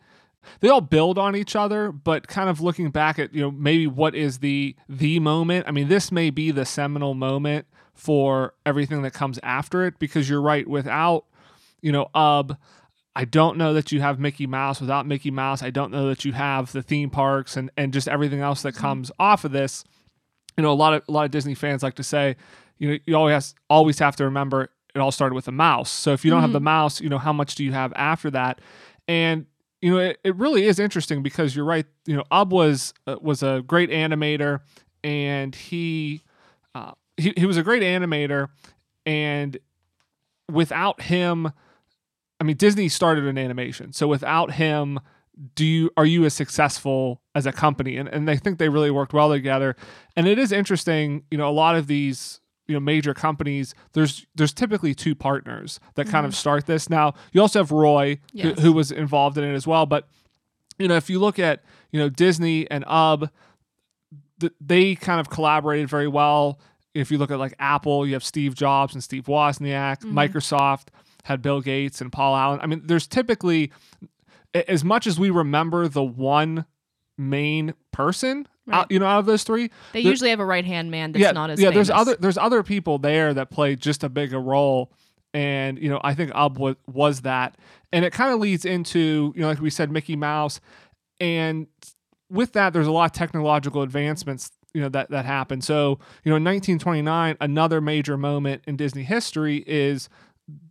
they 0.59 0.69
all 0.69 0.81
build 0.81 1.19
on 1.19 1.35
each 1.35 1.56
other, 1.56 1.92
but 1.92 2.27
kind 2.27 2.50
of 2.50 2.59
looking 2.59 2.89
back 2.89 3.19
at, 3.19 3.31
you 3.31 3.42
know, 3.42 3.51
maybe 3.51 3.85
what 3.85 4.15
is 4.15 4.39
the 4.39 4.75
the 4.89 5.19
moment. 5.19 5.68
I 5.68 5.71
mean, 5.71 5.88
this 5.88 6.12
may 6.12 6.31
be 6.31 6.50
the 6.50 6.65
seminal 6.65 7.13
moment 7.13 7.68
for 7.94 8.56
everything 8.65 9.03
that 9.03 9.13
comes 9.13 9.39
after 9.44 9.85
it 9.85 10.00
because 10.00 10.27
you're 10.27 10.42
right, 10.42 10.68
without, 10.68 11.25
you 11.80 11.92
know, 11.92 12.09
Ub 12.15 12.57
I 13.15 13.25
don't 13.25 13.57
know 13.57 13.73
that 13.73 13.91
you 13.91 14.01
have 14.01 14.19
Mickey 14.19 14.47
Mouse 14.47 14.79
without 14.79 15.06
Mickey 15.06 15.31
Mouse. 15.31 15.63
I 15.63 15.71
don't 15.71 15.91
know 15.91 16.07
that 16.07 16.25
you 16.25 16.33
have 16.33 16.71
the 16.71 16.81
theme 16.81 17.09
parks 17.09 17.57
and, 17.57 17.71
and 17.75 17.91
just 17.91 18.07
everything 18.07 18.39
else 18.39 18.61
that 18.61 18.75
mm-hmm. 18.75 18.81
comes 18.81 19.11
off 19.19 19.44
of 19.44 19.51
this. 19.51 19.83
You 20.57 20.63
know, 20.63 20.71
a 20.71 20.73
lot 20.73 20.94
of 20.94 21.03
a 21.07 21.11
lot 21.11 21.25
of 21.25 21.31
Disney 21.31 21.56
fans 21.56 21.83
like 21.83 21.95
to 21.95 22.03
say, 22.03 22.35
you 22.77 22.89
know, 22.91 22.97
you 23.06 23.15
always 23.15 23.56
always 23.69 24.00
have 24.00 24.15
to 24.17 24.25
remember 24.25 24.69
it 24.94 25.00
all 25.00 25.11
started 25.11 25.35
with 25.35 25.47
a 25.47 25.51
mouse. 25.51 25.89
So 25.89 26.13
if 26.13 26.25
you 26.25 26.31
don't 26.31 26.38
mm-hmm. 26.38 26.44
have 26.44 26.53
the 26.53 26.59
mm-hmm. 26.59 26.65
mouse, 26.65 27.01
you 27.01 27.09
know, 27.09 27.17
how 27.17 27.33
much 27.33 27.56
do 27.56 27.63
you 27.63 27.71
have 27.71 27.94
after 27.95 28.29
that? 28.31 28.59
And 29.07 29.45
you 29.81 29.91
know, 29.91 29.97
it, 30.00 30.19
it 30.23 30.35
really 30.35 30.65
is 30.65 30.79
interesting 30.79 31.23
because 31.23 31.56
you're 31.56 31.65
right. 31.65 31.85
You 32.06 32.17
know, 32.17 32.23
Ub 32.31 32.51
was 32.51 32.94
uh, 33.07 33.17
was 33.21 33.44
a 33.44 33.63
great 33.65 33.89
animator, 33.89 34.59
and 35.03 35.56
he, 35.56 36.23
uh, 36.75 36.91
he 37.17 37.33
he 37.38 37.45
was 37.45 37.57
a 37.57 37.63
great 37.63 37.83
animator, 37.83 38.50
and 39.06 39.57
without 40.51 41.01
him 41.01 41.51
I 42.39 42.44
mean, 42.44 42.57
Disney 42.57 42.89
started 42.89 43.25
an 43.25 43.38
animation, 43.38 43.94
so 43.94 44.07
without 44.07 44.53
him, 44.53 45.00
do 45.56 45.65
you 45.65 45.89
are 45.97 46.06
you 46.06 46.25
as 46.25 46.33
successful 46.33 47.21
as 47.36 47.45
a 47.45 47.51
company? 47.51 47.97
And 47.97 48.09
and 48.09 48.30
I 48.30 48.36
think 48.36 48.59
they 48.59 48.69
really 48.69 48.91
worked 48.91 49.13
well 49.13 49.30
together. 49.30 49.75
And 50.15 50.27
it 50.27 50.38
is 50.38 50.51
interesting, 50.51 51.24
you 51.31 51.38
know, 51.38 51.50
a 51.50 51.51
lot 51.51 51.75
of 51.75 51.88
these 51.88 52.39
you 52.69 52.75
know 52.75 52.80
major 52.80 53.13
companies 53.13 53.74
there's 53.94 54.25
there's 54.35 54.54
typically 54.54 54.94
two 54.94 55.16
partners 55.16 55.80
that 55.95 56.04
mm-hmm. 56.04 56.11
kind 56.11 56.25
of 56.25 56.31
mm-hmm. 56.31 56.37
start 56.37 56.68
this 56.68 56.87
now 56.87 57.14
you 57.33 57.42
also 57.42 57.59
have 57.59 57.71
roy 57.71 58.19
yes. 58.31 58.56
who, 58.56 58.61
who, 58.61 58.73
was 58.73 58.92
involved 58.92 59.40
in 59.40 59.44
it 59.44 59.56
as 59.56 59.66
well 59.66 59.87
but 59.87 60.07
you 60.78 60.87
know 60.87 60.95
if 60.95 61.09
you 61.09 61.19
look 61.19 61.40
at 61.40 61.64
you 61.92 61.99
know 61.99 62.09
disney 62.09 62.69
and 62.69 62.85
ub 62.85 63.28
th- 64.40 64.54
they 64.61 64.94
kind 64.94 65.19
of 65.19 65.31
collaborated 65.31 65.90
very 65.90 66.07
well 66.07 66.59
if 66.94 67.09
you 67.09 67.18
look 67.18 67.31
at 67.31 67.40
like 67.40 67.56
apple 67.57 68.06
you 68.06 68.14
have 68.14 68.23
steve 68.23 68.54
jobs 68.54 68.94
and 68.94 69.04
steve 69.04 69.25
wozniak 69.25 70.02
mm-hmm. 70.02 70.18
microsoft 70.18 70.90
had 71.30 71.42
Bill 71.42 71.62
Gates 71.62 72.02
and 72.02 72.12
Paul 72.12 72.36
Allen. 72.36 72.59
I 72.62 72.66
mean, 72.66 72.81
there's 72.83 73.07
typically 73.07 73.71
as 74.54 74.83
much 74.83 75.07
as 75.07 75.19
we 75.19 75.30
remember 75.30 75.88
the 75.88 76.04
one 76.04 76.66
main 77.18 77.74
person, 77.92 78.48
uh, 78.68 78.71
right. 78.71 78.78
out, 78.80 78.92
you 78.92 79.00
know, 79.00 79.06
out 79.06 79.19
of 79.19 79.26
those 79.26 79.44
three, 79.44 79.69
they 79.94 80.00
usually 80.02 80.31
have 80.31 80.40
a 80.40 80.45
right 80.45 80.66
hand 80.66 80.92
man 80.92 81.12
that's 81.12 81.21
yeah, 81.21 81.31
not 81.31 81.50
as 81.52 81.59
yeah. 81.59 81.69
famous. 81.69 81.88
There's 81.88 81.98
other 81.98 82.16
there's 82.16 82.38
other 82.38 82.64
people 82.64 82.98
there 82.98 83.33
that 83.33 83.52
play 83.52 83.76
just 83.76 84.04
a 84.04 84.09
bigger 84.09 84.40
role, 84.40 84.92
and 85.33 85.78
you 85.80 85.90
know, 85.90 86.02
I 86.04 86.16
think 86.16 86.31
Ub 86.33 86.57
was, 86.57 86.76
was 86.92 87.21
that, 87.21 87.57
and 87.94 88.04
it 88.04 88.12
kind 88.12 88.33
of 88.33 88.40
leads 88.40 88.66
into 88.66 89.31
you 89.36 89.42
know, 89.42 89.48
like 89.48 89.62
we 89.62 89.69
said, 89.69 89.92
Mickey 89.92 90.16
Mouse, 90.16 90.59
and 91.19 91.68
with 92.30 92.54
that, 92.54 92.74
there's 92.74 92.88
a 92.88 92.92
lot 92.92 93.06
of 93.06 93.12
technological 93.12 93.81
advancements 93.81 94.52
you 94.74 94.81
know 94.81 94.90
that 94.90 95.09
that 95.12 95.26
happened. 95.26 95.64
So 95.64 96.00
you 96.24 96.31
know, 96.31 96.38
in 96.38 96.44
1929, 96.44 97.38
another 97.40 97.81
major 97.81 98.18
moment 98.18 98.64
in 98.66 98.76
Disney 98.76 99.04
history 99.04 99.64
is 99.68 100.09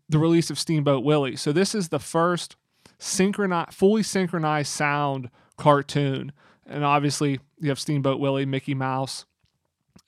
the 0.09 0.19
release 0.19 0.51
of 0.51 0.59
Steamboat 0.59 1.05
Willie. 1.05 1.37
So 1.37 1.53
this 1.53 1.75
is 1.75 1.89
the 1.89 1.99
first 1.99 2.57
synchronized, 2.99 3.75
fully 3.75 4.03
synchronized 4.03 4.73
sound 4.73 5.31
cartoon, 5.57 6.33
and 6.67 6.85
obviously 6.85 7.41
you 7.61 7.69
have 7.69 7.79
Steamboat 7.79 8.21
Willie, 8.21 8.47
Mickey 8.47 8.75
Mouse 8.75 9.27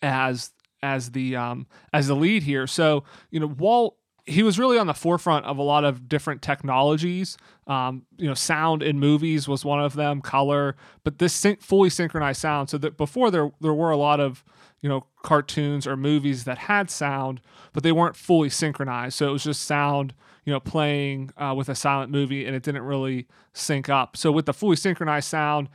as 0.02 0.52
as 0.83 1.11
the 1.11 1.37
um, 1.37 1.66
as 1.92 2.07
the 2.07 2.16
lead 2.16 2.42
here. 2.42 2.66
So 2.66 3.04
you 3.30 3.40
know 3.40 3.47
Walt 3.47 3.97
he 4.26 4.42
was 4.42 4.59
really 4.59 4.78
on 4.78 4.87
the 4.87 4.95
forefront 4.95 5.45
of 5.47 5.59
a 5.59 5.62
lot 5.62 5.85
of 5.85 6.09
different 6.09 6.40
technologies. 6.42 7.37
Um, 7.66 8.07
you 8.16 8.28
know, 8.28 8.35
sound 8.35 8.83
in 8.83 8.99
movies 8.99 9.49
was 9.49 9.64
one 9.64 9.83
of 9.83 9.95
them, 9.95 10.21
color, 10.21 10.76
but 11.04 11.19
this 11.19 11.33
syn- 11.33 11.57
fully 11.57 11.90
synchronized 11.90 12.40
sound. 12.40 12.71
So 12.71 12.78
that 12.78 12.97
before 12.97 13.30
there 13.30 13.50
there 13.61 13.75
were 13.75 13.90
a 13.90 13.97
lot 13.97 14.21
of 14.21 14.45
you 14.82 14.88
know 14.88 15.06
cartoons 15.22 15.87
or 15.87 15.96
movies 15.96 16.44
that 16.44 16.58
had 16.58 16.90
sound, 16.90 17.40
but 17.72 17.82
they 17.82 17.92
weren't 17.92 18.16
fully 18.16 18.49
synchronized. 18.49 19.16
So 19.16 19.28
it 19.28 19.32
was 19.32 19.44
just 19.44 19.62
sound, 19.64 20.14
you 20.44 20.52
know, 20.52 20.60
playing 20.60 21.30
uh, 21.37 21.54
with 21.56 21.68
a 21.68 21.75
silent 21.75 22.10
movie, 22.10 22.46
and 22.46 22.56
it 22.56 22.62
didn't 22.62 22.82
really 22.82 23.26
sync 23.52 23.88
up. 23.88 24.16
So 24.16 24.32
with 24.32 24.46
the 24.46 24.52
fully 24.54 24.76
synchronized 24.76 25.28
sound, 25.28 25.68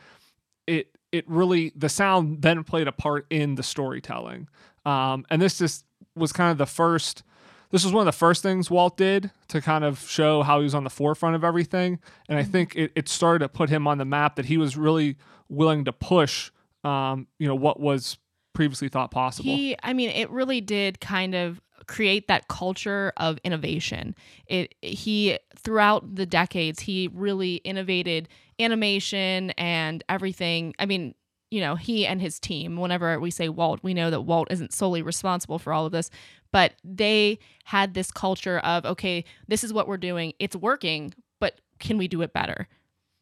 it 0.68 0.88
it 1.12 1.24
really 1.28 1.72
the 1.76 1.90
sound 1.90 2.42
then 2.42 2.64
played 2.64 2.88
a 2.88 2.92
part 2.92 3.26
in 3.30 3.56
the 3.56 3.64
storytelling. 3.64 4.48
Um, 4.86 5.26
and 5.30 5.42
this 5.42 5.58
just 5.60 5.86
was 6.16 6.32
kind 6.34 6.52
of 6.52 6.58
the 6.58 6.66
first 6.66 7.24
this 7.72 7.84
was 7.84 7.92
one 7.92 8.02
of 8.08 8.14
the 8.14 8.18
first 8.18 8.42
things 8.44 8.70
Walt 8.70 8.96
did 8.96 9.32
to 9.50 9.60
kind 9.60 9.84
of 9.84 10.00
show 10.08 10.44
how 10.44 10.60
he 10.60 10.64
was 10.64 10.76
on 10.76 10.84
the 10.84 10.90
forefront 10.90 11.36
of 11.36 11.44
everything. 11.44 12.00
And 12.30 12.38
I 12.38 12.44
Mm-hmm. 12.44 12.52
think 12.52 12.76
it, 12.76 12.92
it 12.96 13.10
started 13.10 13.40
to 13.40 13.50
put 13.50 13.70
him 13.70 13.88
on 13.88 13.98
the 13.98 14.06
map 14.06 14.36
that 14.36 14.46
he 14.46 14.58
was 14.58 14.78
really 14.78 15.18
willing 15.50 15.84
to 15.86 15.92
push, 15.92 16.52
um, 16.84 17.28
you 17.40 17.48
know, 17.48 17.56
what 17.56 17.80
was 17.80 18.18
previously 18.56 18.90
thought 18.90 19.12
possible. 19.12 19.50
He, 19.50 19.76
I 19.84 19.94
mean, 19.94 20.10
it 20.10 20.30
really 20.32 20.62
did 20.62 21.00
kind 21.00 21.36
of 21.36 21.62
create 21.88 22.28
that 22.28 22.48
culture 22.48 23.14
of 23.18 23.38
innovation. 23.44 24.16
It 24.48 24.74
he 24.82 25.38
throughout 25.56 26.16
the 26.16 26.26
decades 26.26 26.80
he 26.80 27.10
really 27.14 27.56
innovated 27.58 28.28
animation 28.60 29.52
and 29.52 30.04
everything. 30.10 30.74
I 30.80 30.88
mean, 30.88 31.14
you 31.52 31.62
know, 31.62 31.76
he 31.76 32.08
and 32.08 32.22
his 32.22 32.40
team. 32.40 32.78
Whenever 32.78 33.20
we 33.20 33.30
say 33.30 33.50
Walt, 33.50 33.82
we 33.84 33.94
know 33.94 34.10
that 34.10 34.22
Walt 34.22 34.48
isn't 34.50 34.74
solely 34.74 35.02
responsible 35.02 35.60
for 35.60 35.72
all 35.72 35.86
of 35.86 35.92
this, 35.92 36.10
but 36.52 36.74
they 36.84 37.38
had 37.66 37.94
this 37.94 38.12
culture 38.12 38.60
of 38.60 38.86
okay, 38.86 39.26
this 39.48 39.64
is 39.64 39.72
what 39.72 39.88
we're 39.88 39.98
doing. 39.98 40.34
It's 40.40 40.56
working, 40.56 41.14
but 41.40 41.62
can 41.80 41.98
we 41.98 42.08
do 42.08 42.22
it 42.22 42.34
better? 42.34 42.68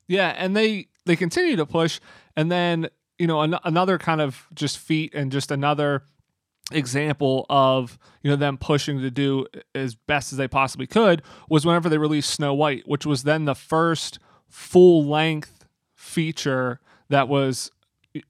Yeah, 0.08 0.34
and 0.38 0.56
they 0.56 0.88
they 1.06 1.16
continue 1.16 1.56
to 1.58 1.66
push, 1.66 2.00
and 2.36 2.52
then 2.52 2.90
you 3.20 3.28
know 3.28 3.42
an- 3.42 3.60
another 3.64 3.98
kind 3.98 4.22
of 4.22 4.48
just 4.54 4.78
feat 4.78 5.14
and 5.14 5.32
just 5.32 5.52
another 5.52 6.04
example 6.72 7.46
of 7.50 8.00
you 8.22 8.30
know 8.30 8.36
them 8.38 8.58
pushing 8.58 9.00
to 9.02 9.12
do 9.12 9.46
as 9.76 9.96
best 9.96 10.32
as 10.32 10.38
they 10.38 10.48
possibly 10.48 10.88
could 10.88 11.22
was 11.50 11.66
whenever 11.66 11.90
they 11.90 11.98
released 11.98 12.30
Snow 12.30 12.54
White, 12.54 12.88
which 12.88 13.06
was 13.06 13.24
then 13.24 13.46
the 13.46 13.56
first 13.56 14.20
full 14.48 15.06
length 15.06 15.66
feature 15.96 16.80
that 17.10 17.28
was 17.28 17.72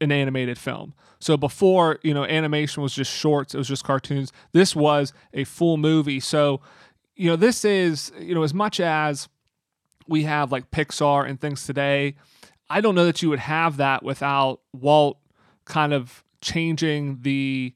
an 0.01 0.11
animated 0.11 0.57
film. 0.57 0.93
So 1.19 1.37
before, 1.37 1.99
you 2.03 2.13
know, 2.13 2.25
animation 2.25 2.83
was 2.83 2.93
just 2.93 3.11
shorts, 3.11 3.53
it 3.53 3.57
was 3.57 3.67
just 3.67 3.83
cartoons. 3.83 4.31
This 4.51 4.75
was 4.75 5.13
a 5.33 5.45
full 5.45 5.77
movie. 5.77 6.19
So, 6.19 6.59
you 7.15 7.29
know, 7.29 7.35
this 7.37 7.63
is, 7.63 8.11
you 8.19 8.35
know, 8.35 8.43
as 8.43 8.53
much 8.53 8.79
as 8.79 9.29
we 10.07 10.23
have 10.23 10.51
like 10.51 10.69
Pixar 10.71 11.27
and 11.27 11.39
things 11.39 11.65
today, 11.65 12.15
I 12.69 12.81
don't 12.81 12.95
know 12.95 13.05
that 13.05 13.21
you 13.21 13.29
would 13.29 13.39
have 13.39 13.77
that 13.77 14.03
without 14.03 14.61
Walt 14.73 15.19
kind 15.65 15.93
of 15.93 16.23
changing 16.41 17.19
the 17.21 17.73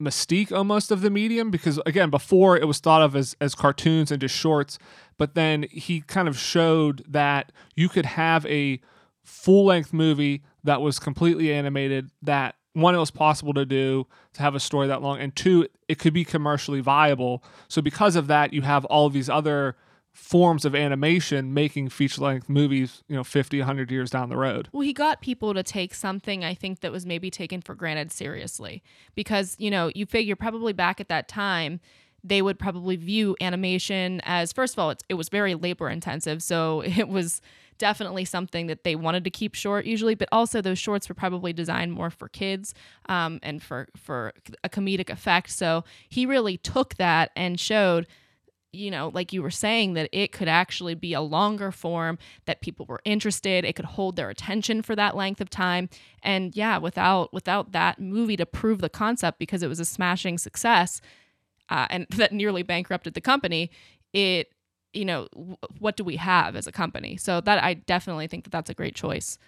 mystique 0.00 0.52
almost 0.52 0.90
of 0.90 1.00
the 1.00 1.08
medium 1.08 1.50
because 1.50 1.80
again 1.86 2.10
before 2.10 2.54
it 2.58 2.68
was 2.68 2.80
thought 2.80 3.00
of 3.00 3.16
as 3.16 3.34
as 3.40 3.54
cartoons 3.54 4.10
and 4.10 4.20
just 4.20 4.34
shorts 4.34 4.78
but 5.16 5.34
then 5.34 5.64
he 5.70 6.02
kind 6.02 6.28
of 6.28 6.38
showed 6.38 7.02
that 7.08 7.50
you 7.74 7.88
could 7.88 8.04
have 8.04 8.44
a 8.44 8.78
full 9.24 9.64
length 9.64 9.94
movie 9.94 10.42
that 10.62 10.82
was 10.82 10.98
completely 10.98 11.50
animated 11.50 12.10
that 12.20 12.56
one 12.76 12.94
it 12.94 12.98
was 12.98 13.10
possible 13.10 13.54
to 13.54 13.64
do 13.64 14.06
to 14.34 14.42
have 14.42 14.54
a 14.54 14.60
story 14.60 14.86
that 14.86 15.00
long 15.00 15.18
and 15.18 15.34
two 15.34 15.66
it 15.88 15.98
could 15.98 16.12
be 16.12 16.24
commercially 16.24 16.80
viable. 16.80 17.42
So 17.68 17.80
because 17.80 18.16
of 18.16 18.26
that 18.26 18.52
you 18.52 18.62
have 18.62 18.84
all 18.86 19.08
these 19.08 19.30
other 19.30 19.76
forms 20.16 20.64
of 20.64 20.74
animation 20.74 21.52
making 21.52 21.90
feature 21.90 22.22
length 22.22 22.48
movies 22.48 23.04
you 23.06 23.14
know 23.14 23.22
50 23.22 23.58
100 23.58 23.90
years 23.90 24.10
down 24.10 24.30
the 24.30 24.36
road. 24.36 24.68
Well, 24.72 24.80
he 24.80 24.94
got 24.94 25.20
people 25.20 25.52
to 25.52 25.62
take 25.62 25.92
something 25.92 26.42
I 26.42 26.54
think 26.54 26.80
that 26.80 26.90
was 26.90 27.04
maybe 27.04 27.30
taken 27.30 27.60
for 27.60 27.74
granted 27.74 28.10
seriously. 28.10 28.82
Because, 29.14 29.56
you 29.58 29.70
know, 29.70 29.90
you 29.94 30.06
figure 30.06 30.34
probably 30.34 30.72
back 30.72 31.00
at 31.00 31.08
that 31.08 31.28
time 31.28 31.80
they 32.24 32.42
would 32.42 32.58
probably 32.58 32.96
view 32.96 33.36
animation 33.40 34.20
as 34.24 34.52
first 34.52 34.74
of 34.74 34.78
all 34.78 34.92
it 35.08 35.14
was 35.14 35.28
very 35.28 35.54
labor 35.54 35.88
intensive. 35.90 36.42
So 36.42 36.80
it 36.84 37.08
was 37.08 37.42
definitely 37.78 38.24
something 38.24 38.68
that 38.68 38.84
they 38.84 38.96
wanted 38.96 39.22
to 39.24 39.30
keep 39.30 39.54
short 39.54 39.84
usually. 39.84 40.14
But 40.14 40.30
also 40.32 40.62
those 40.62 40.78
shorts 40.78 41.10
were 41.10 41.14
probably 41.14 41.52
designed 41.52 41.92
more 41.92 42.08
for 42.08 42.28
kids 42.28 42.72
um, 43.10 43.38
and 43.42 43.62
for 43.62 43.88
for 43.98 44.32
a 44.64 44.70
comedic 44.70 45.10
effect. 45.10 45.50
So 45.50 45.84
he 46.08 46.24
really 46.24 46.56
took 46.56 46.94
that 46.94 47.32
and 47.36 47.60
showed 47.60 48.06
you 48.76 48.90
know, 48.90 49.10
like 49.14 49.32
you 49.32 49.42
were 49.42 49.50
saying, 49.50 49.94
that 49.94 50.08
it 50.12 50.32
could 50.32 50.48
actually 50.48 50.94
be 50.94 51.12
a 51.12 51.20
longer 51.20 51.72
form, 51.72 52.18
that 52.44 52.60
people 52.60 52.86
were 52.86 53.00
interested, 53.04 53.64
it 53.64 53.74
could 53.74 53.84
hold 53.84 54.16
their 54.16 54.30
attention 54.30 54.82
for 54.82 54.94
that 54.94 55.16
length 55.16 55.40
of 55.40 55.50
time. 55.50 55.88
And 56.22 56.54
yeah, 56.54 56.78
without 56.78 57.32
without 57.32 57.72
that 57.72 58.00
movie 58.00 58.36
to 58.36 58.46
prove 58.46 58.80
the 58.80 58.88
concept 58.88 59.38
because 59.38 59.62
it 59.62 59.68
was 59.68 59.80
a 59.80 59.84
smashing 59.84 60.38
success, 60.38 61.00
uh, 61.68 61.86
and 61.90 62.06
that 62.10 62.32
nearly 62.32 62.62
bankrupted 62.62 63.14
the 63.14 63.20
company, 63.20 63.70
it 64.12 64.52
you 64.92 65.04
know 65.04 65.28
w- 65.34 65.56
what 65.78 65.96
do 65.96 66.04
we 66.04 66.16
have 66.16 66.56
as 66.56 66.66
a 66.66 66.72
company? 66.72 67.16
So 67.16 67.40
that 67.40 67.62
I 67.62 67.74
definitely 67.74 68.26
think 68.26 68.44
that 68.44 68.50
that's 68.50 68.70
a 68.70 68.74
great 68.74 68.94
choice. 68.94 69.38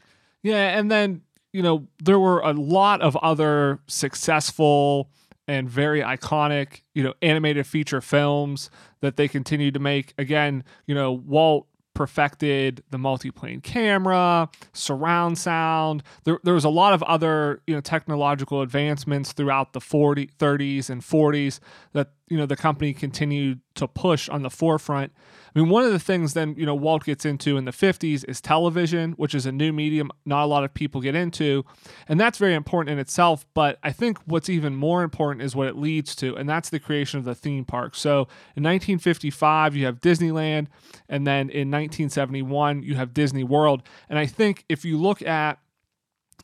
Yeah, 0.42 0.78
and 0.78 0.90
then 0.90 1.23
you 1.52 1.62
know 1.62 1.87
there 2.02 2.18
were 2.18 2.40
a 2.40 2.52
lot 2.52 3.00
of 3.00 3.16
other 3.16 3.80
successful 3.87 5.11
and 5.49 5.69
very 5.69 6.02
iconic, 6.02 6.83
you 6.95 7.02
know, 7.02 7.14
animated 7.23 7.67
feature 7.67 8.00
films 8.00 8.71
that 9.00 9.17
they 9.17 9.26
continued 9.26 9.75
to 9.75 9.81
make. 9.81 10.12
Again, 10.19 10.62
you 10.87 10.95
know, 10.95 11.11
Walt 11.11 11.67
perfected 11.95 12.85
the 12.90 12.99
multiplane 12.99 13.61
camera, 13.61 14.49
surround 14.73 15.37
sound. 15.37 16.02
There, 16.23 16.38
there 16.45 16.55
was 16.55 16.64
a 16.64 16.69
lot 16.69 16.93
of 16.93 17.02
other, 17.02 17.61
you 17.67 17.75
know, 17.75 17.81
technological 17.81 18.62
advancements 18.62 19.33
throughout 19.33 19.73
the 19.73 19.81
40, 19.81 20.28
30s 20.38 20.90
and 20.90 21.02
40s 21.02 21.59
that, 21.95 22.12
you 22.28 22.37
know, 22.37 22.47
the 22.47 22.55
company 22.55 22.93
continued 22.93 23.61
to 23.75 23.88
push 23.88 24.28
on 24.28 24.43
the 24.43 24.50
forefront. 24.50 25.12
I 25.58 25.60
mean, 25.60 25.70
one 25.70 25.82
of 25.82 25.90
the 25.90 25.98
things 25.98 26.34
then, 26.34 26.54
you 26.56 26.64
know, 26.64 26.74
Walt 26.76 27.02
gets 27.02 27.24
into 27.24 27.56
in 27.56 27.64
the 27.64 27.72
50s 27.72 28.24
is 28.28 28.40
television, 28.40 29.14
which 29.14 29.34
is 29.34 29.44
a 29.44 29.50
new 29.50 29.72
medium 29.72 30.12
not 30.24 30.44
a 30.44 30.46
lot 30.46 30.62
of 30.62 30.72
people 30.72 31.00
get 31.00 31.16
into. 31.16 31.64
And 32.06 32.20
that's 32.20 32.38
very 32.38 32.54
important 32.54 32.92
in 32.92 33.00
itself. 33.00 33.44
But 33.54 33.80
I 33.82 33.90
think 33.90 34.18
what's 34.24 34.48
even 34.48 34.76
more 34.76 35.02
important 35.02 35.42
is 35.42 35.56
what 35.56 35.66
it 35.66 35.76
leads 35.76 36.14
to, 36.16 36.36
and 36.36 36.48
that's 36.48 36.70
the 36.70 36.78
creation 36.78 37.18
of 37.18 37.24
the 37.24 37.34
theme 37.34 37.64
park. 37.64 37.96
So 37.96 38.28
in 38.54 38.62
1955, 38.62 39.74
you 39.74 39.86
have 39.86 40.00
Disneyland, 40.00 40.68
and 41.08 41.26
then 41.26 41.50
in 41.50 41.72
1971, 41.72 42.84
you 42.84 42.94
have 42.94 43.12
Disney 43.12 43.42
World. 43.42 43.82
And 44.08 44.16
I 44.16 44.26
think 44.26 44.64
if 44.68 44.84
you 44.84 44.96
look 44.96 45.22
at 45.22 45.58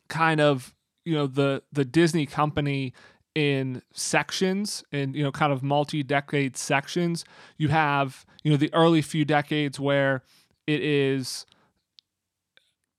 kind 0.09 0.41
of, 0.41 0.75
you 1.05 1.15
know, 1.15 1.29
the 1.29 1.63
the 1.73 1.85
Disney 1.85 2.27
company 2.27 2.95
in 3.35 3.83
sections 3.93 4.85
and 4.93 5.17
you 5.17 5.23
know 5.23 5.33
kind 5.33 5.53
of 5.53 5.63
multi-decade 5.63 6.57
sections 6.57 7.25
you 7.57 7.69
have 7.69 8.25
you 8.45 8.51
know 8.51 8.57
the 8.57 8.73
early 8.73 9.03
few 9.03 9.25
decades 9.25 9.81
where 9.81 10.23
it 10.67 10.81
is 10.81 11.45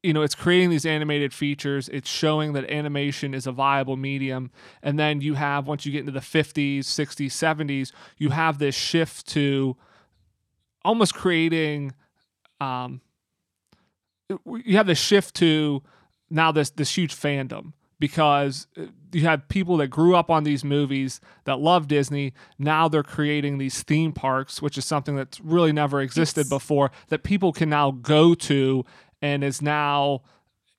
you 0.03 0.13
know 0.13 0.21
it's 0.21 0.35
creating 0.35 0.69
these 0.69 0.85
animated 0.85 1.33
features 1.33 1.87
it's 1.89 2.09
showing 2.09 2.51
that 2.53 2.69
animation 2.69 3.33
is 3.33 3.47
a 3.47 3.51
viable 3.51 3.95
medium 3.95 4.51
and 4.83 4.99
then 4.99 5.21
you 5.21 5.35
have 5.35 5.67
once 5.67 5.85
you 5.85 5.91
get 5.91 6.01
into 6.01 6.11
the 6.11 6.19
50s 6.19 6.79
60s 6.79 7.27
70s 7.27 7.91
you 8.17 8.29
have 8.29 8.59
this 8.59 8.75
shift 8.75 9.25
to 9.27 9.77
almost 10.83 11.15
creating 11.15 11.93
um 12.59 12.99
you 14.45 14.75
have 14.75 14.87
this 14.87 14.99
shift 14.99 15.33
to 15.35 15.81
now 16.29 16.51
this 16.51 16.71
this 16.71 16.95
huge 16.95 17.15
fandom 17.15 17.71
because 17.99 18.67
uh, 18.77 18.83
you 19.11 19.21
had 19.21 19.47
people 19.47 19.77
that 19.77 19.87
grew 19.87 20.15
up 20.15 20.29
on 20.29 20.43
these 20.43 20.63
movies 20.63 21.21
that 21.45 21.59
love 21.59 21.87
Disney. 21.87 22.33
Now 22.59 22.87
they're 22.87 23.03
creating 23.03 23.57
these 23.57 23.83
theme 23.83 24.11
parks, 24.11 24.61
which 24.61 24.77
is 24.77 24.85
something 24.85 25.15
that's 25.15 25.39
really 25.39 25.71
never 25.71 26.01
existed 26.01 26.41
It's- 26.41 26.49
before 26.49 26.91
that 27.09 27.23
people 27.23 27.53
can 27.53 27.69
now 27.69 27.91
go 27.91 28.33
to 28.35 28.85
and 29.21 29.43
is 29.43 29.61
now, 29.61 30.21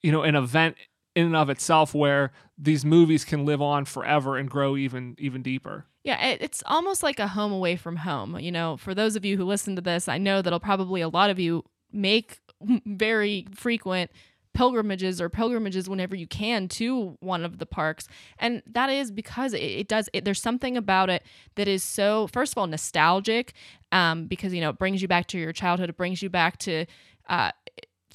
you 0.03 0.13
know, 0.13 0.23
an 0.23 0.35
event 0.37 0.77
in 1.15 1.27
and 1.27 1.37
of 1.37 1.49
itself 1.49 1.95
where 1.95 2.33
these 2.59 2.85
movies 2.85 3.25
can 3.25 3.45
live 3.47 3.63
on 3.63 3.85
forever 3.87 4.37
and 4.37 4.51
grow 4.51 4.77
even 4.77 5.17
even 5.19 5.43
deeper. 5.43 5.87
Yeah, 6.05 6.25
it's 6.25 6.63
almost 6.67 7.03
like 7.03 7.19
a 7.19 7.27
home 7.27 7.51
away 7.53 7.75
from 7.75 7.97
home. 7.97 8.39
You 8.39 8.53
know, 8.53 8.77
for 8.77 8.95
those 8.95 9.17
of 9.17 9.25
you 9.25 9.37
who 9.37 9.45
listen 9.45 9.75
to 9.75 9.83
this, 9.83 10.07
I 10.07 10.19
know 10.19 10.41
that'll 10.41 10.61
probably 10.61 11.01
a 11.01 11.09
lot 11.09 11.31
of 11.31 11.39
you 11.41 11.65
make 11.91 12.39
very 12.87 13.47
frequent 13.55 14.11
pilgrimages 14.57 15.21
or 15.21 15.29
pilgrimages 15.29 15.87
whenever 15.87 16.17
you 16.17 16.27
can 16.27 16.67
to 16.67 17.19
one 17.21 17.45
of 17.45 17.59
the 17.59 17.67
parks. 17.67 18.09
And 18.39 18.63
that 18.67 18.89
is 18.89 19.11
because 19.11 19.53
it, 19.53 19.59
it 19.59 19.87
does 19.87 20.09
it, 20.15 20.25
there's 20.25 20.41
something 20.41 20.79
about 20.79 21.11
it 21.11 21.23
that 21.57 21.69
is 21.69 21.83
so 21.83 22.27
first 22.29 22.55
of 22.55 22.59
all 22.59 22.67
nostalgic 22.67 23.53
um, 23.93 24.27
because 24.27 24.55
you 24.55 24.63
know 24.63 24.71
it 24.71 24.79
brings 24.79 25.03
you 25.03 25.09
back 25.09 25.27
to 25.29 25.39
your 25.39 25.53
childhood. 25.53 25.91
It 25.91 25.99
brings 25.99 26.23
you 26.23 26.31
back 26.31 26.57
to 26.61 26.87
uh, 27.29 27.51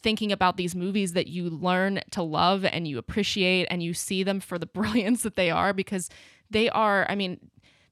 thinking 0.02 0.32
about 0.32 0.58
these 0.58 0.74
movies 0.74 1.14
that 1.14 1.28
you 1.28 1.48
learn 1.48 2.00
to 2.10 2.24
love 2.24 2.66
and 2.66 2.88
you 2.88 2.98
appreciate 2.98 3.68
and 3.70 3.84
you 3.84 3.94
see 3.94 4.24
them 4.24 4.40
for 4.40 4.58
the 4.58 4.66
brilliance 4.78 5.22
that 5.22 5.36
they 5.36 5.52
are 5.52 5.74
because 5.74 6.10
they 6.50 6.70
are 6.70 7.06
i 7.08 7.14
mean 7.14 7.40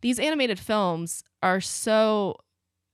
these 0.01 0.17
animated 0.17 0.57
films 0.57 1.23
are 1.43 1.61
so 1.61 2.35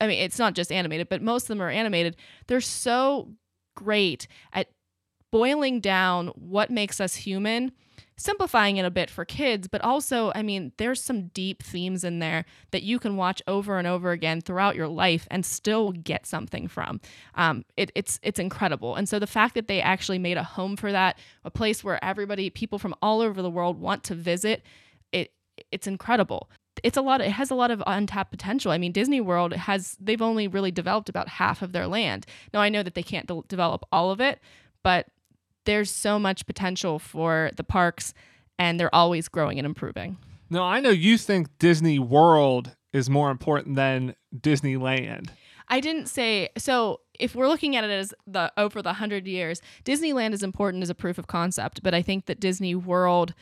i 0.02 0.08
mean 0.08 0.20
it's 0.20 0.38
not 0.38 0.54
just 0.54 0.72
animated 0.72 1.08
but 1.08 1.22
most 1.22 1.44
of 1.44 1.48
them 1.48 1.62
are 1.62 1.70
animated. 1.70 2.18
They're 2.48 2.60
so 2.60 3.30
great 3.76 4.28
at 4.52 4.68
boiling 5.36 5.82
down 5.82 6.28
what 6.30 6.72
makes 6.72 7.02
us 7.02 7.16
human 7.16 7.74
simplifying 8.16 8.78
it 8.78 8.86
a 8.86 8.90
bit 8.90 9.10
for 9.10 9.26
kids 9.26 9.68
but 9.68 9.82
also 9.82 10.32
i 10.34 10.42
mean 10.42 10.72
there's 10.78 11.04
some 11.04 11.28
deep 11.28 11.62
themes 11.62 12.06
in 12.06 12.20
there 12.20 12.46
that 12.72 12.84
you 12.84 12.98
can 12.98 13.18
watch 13.18 13.42
over 13.46 13.78
and 13.78 13.86
over 13.86 14.12
again 14.12 14.40
throughout 14.40 14.78
your 14.78 14.88
life 14.88 15.28
and 15.30 15.46
still 15.46 15.92
get 15.92 16.26
something 16.26 16.70
from. 16.70 17.02
Um, 17.36 17.66
it, 17.76 17.92
it's 17.96 18.18
it's 18.24 18.40
incredible. 18.40 18.96
And 18.96 19.10
so 19.10 19.20
the 19.20 19.28
fact 19.28 19.54
that 19.56 19.68
they 19.68 19.82
actually 19.82 20.20
made 20.20 20.38
a 20.38 20.44
home 20.44 20.78
for 20.78 20.94
that 20.94 21.20
a 21.44 21.52
place 21.52 21.84
where 21.84 22.02
everybody 22.02 22.50
people 22.50 22.80
from 22.80 22.96
all 23.02 23.20
over 23.20 23.42
the 23.42 23.50
world 23.50 23.78
want 23.78 24.06
to 24.06 24.16
visit 24.16 24.64
it 25.12 25.34
it's 25.72 25.88
incredible. 25.88 26.50
It's 26.82 26.96
a 26.96 27.02
lot 27.02 27.20
it 27.20 27.32
has 27.32 27.52
a 27.52 27.56
lot 27.56 27.72
of 27.72 27.84
untapped 27.86 28.32
potential. 28.32 28.72
I 28.72 28.78
mean 28.78 28.94
disney 28.94 29.20
world 29.20 29.52
has 29.52 29.98
they've 30.00 30.22
only 30.22 30.48
really 30.48 30.72
developed 30.72 31.10
about 31.10 31.28
half 31.28 31.62
of 31.62 31.74
their 31.74 31.88
land. 31.88 32.26
Now 32.54 32.62
i 32.62 32.70
know 32.70 32.84
that 32.84 32.96
they 32.96 33.04
can't 33.04 33.28
de- 33.28 33.44
develop 33.50 33.84
all 33.92 34.12
of 34.12 34.22
it 34.22 34.40
but 34.86 35.08
there's 35.66 35.92
so 35.92 36.18
much 36.18 36.46
potential 36.46 37.00
for 37.00 37.52
the 37.56 37.64
parks 37.64 38.14
and 38.58 38.80
they're 38.80 38.94
always 38.94 39.28
growing 39.28 39.58
and 39.60 39.66
improving 39.66 40.18
No, 40.50 40.64
I 40.64 40.80
know 40.80 40.90
you 40.90 41.18
think 41.18 41.48
Disney 41.60 42.00
World 42.00 42.76
is 42.94 43.10
more 43.10 43.30
important 43.30 43.76
than 43.76 44.16
Disneyland. 44.36 45.30
I 45.68 45.80
didn't 45.80 46.08
say 46.08 46.50
so. 46.58 47.02
If 47.20 47.34
we're 47.36 47.48
looking 47.48 47.76
at 47.76 47.84
it 47.84 47.90
as 47.90 48.14
the 48.28 48.52
over 48.58 48.82
the 48.82 48.94
hundred 48.94 49.28
years, 49.28 49.62
Disneyland 49.84 50.34
is 50.34 50.44
important 50.44 50.84
as 50.84 50.90
a 50.90 50.96
proof 50.96 51.18
of 51.18 51.28
concept, 51.28 51.82
but 51.82 51.94
I 51.94 52.02
think 52.02 52.26
that 52.28 52.40
Disney 52.40 52.76
World 52.76 53.34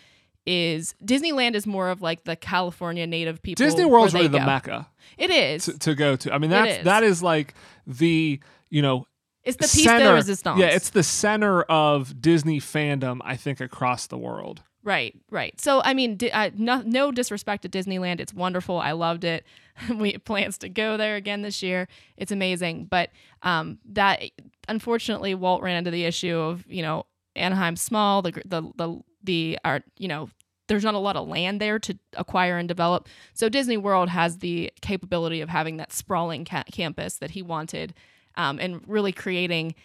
is 0.45 0.95
Disneyland 1.03 1.55
is 1.55 1.65
more 1.65 1.89
of 1.89 2.01
like 2.01 2.23
the 2.23 2.35
California 2.35 3.07
native 3.07 3.41
people. 3.41 3.63
Disney 3.63 3.85
World's 3.85 4.13
really 4.13 4.27
the 4.27 4.39
mecca 4.39 4.87
It 5.17 5.29
is. 5.29 5.65
to, 5.65 5.77
to 5.79 5.95
go 5.95 6.15
to. 6.15 6.33
I 6.33 6.37
mean, 6.37 6.49
that's 6.49 6.79
is. 6.79 6.83
that 6.85 7.03
is 7.03 7.23
like 7.23 7.53
the 7.85 8.39
you 8.69 8.81
know 8.81 9.05
It's 9.43 9.57
the 9.57 9.63
piece 9.63 9.83
de 9.83 9.89
center. 9.89 10.13
resistance. 10.13 10.59
Yeah, 10.59 10.67
it's 10.67 10.89
the 10.89 11.03
center 11.03 11.63
of 11.63 12.21
Disney 12.21 12.59
fandom. 12.59 13.19
I 13.23 13.35
think 13.35 13.59
across 13.59 14.07
the 14.07 14.17
world. 14.17 14.61
Right, 14.83 15.15
right. 15.31 15.59
So 15.61 15.81
I 15.83 15.93
mean, 15.93 16.17
di- 16.17 16.31
uh, 16.31 16.51
no, 16.55 16.81
no 16.81 17.11
disrespect 17.11 17.61
to 17.63 17.69
Disneyland. 17.69 18.19
It's 18.19 18.33
wonderful. 18.33 18.79
I 18.79 18.91
loved 18.91 19.23
it. 19.23 19.45
we 19.95 20.11
have 20.11 20.25
plans 20.25 20.57
to 20.59 20.69
go 20.69 20.97
there 20.97 21.15
again 21.15 21.41
this 21.41 21.63
year. 21.63 21.87
It's 22.17 22.31
amazing. 22.31 22.85
But 22.85 23.09
um, 23.43 23.79
that 23.91 24.21
unfortunately, 24.67 25.35
Walt 25.35 25.61
ran 25.61 25.77
into 25.77 25.91
the 25.91 26.05
issue 26.05 26.37
of 26.37 26.65
you 26.67 26.81
know 26.81 27.05
Anaheim 27.35 27.75
small. 27.75 28.21
The 28.21 28.31
the 28.45 28.61
the 28.75 29.01
the 29.23 29.59
art. 29.63 29.83
You 29.97 30.09
know, 30.09 30.29
there's 30.67 30.83
not 30.83 30.95
a 30.95 30.99
lot 30.99 31.15
of 31.15 31.27
land 31.27 31.61
there 31.61 31.79
to 31.79 31.97
acquire 32.17 32.57
and 32.57 32.67
develop. 32.67 33.07
So 33.33 33.47
Disney 33.49 33.77
World 33.77 34.09
has 34.09 34.39
the 34.39 34.71
capability 34.81 35.39
of 35.41 35.49
having 35.49 35.77
that 35.77 35.93
sprawling 35.93 36.43
ca- 36.45 36.63
campus 36.71 37.17
that 37.17 37.31
he 37.31 37.41
wanted, 37.41 37.93
um, 38.35 38.59
and 38.59 38.81
really 38.87 39.11
creating 39.11 39.75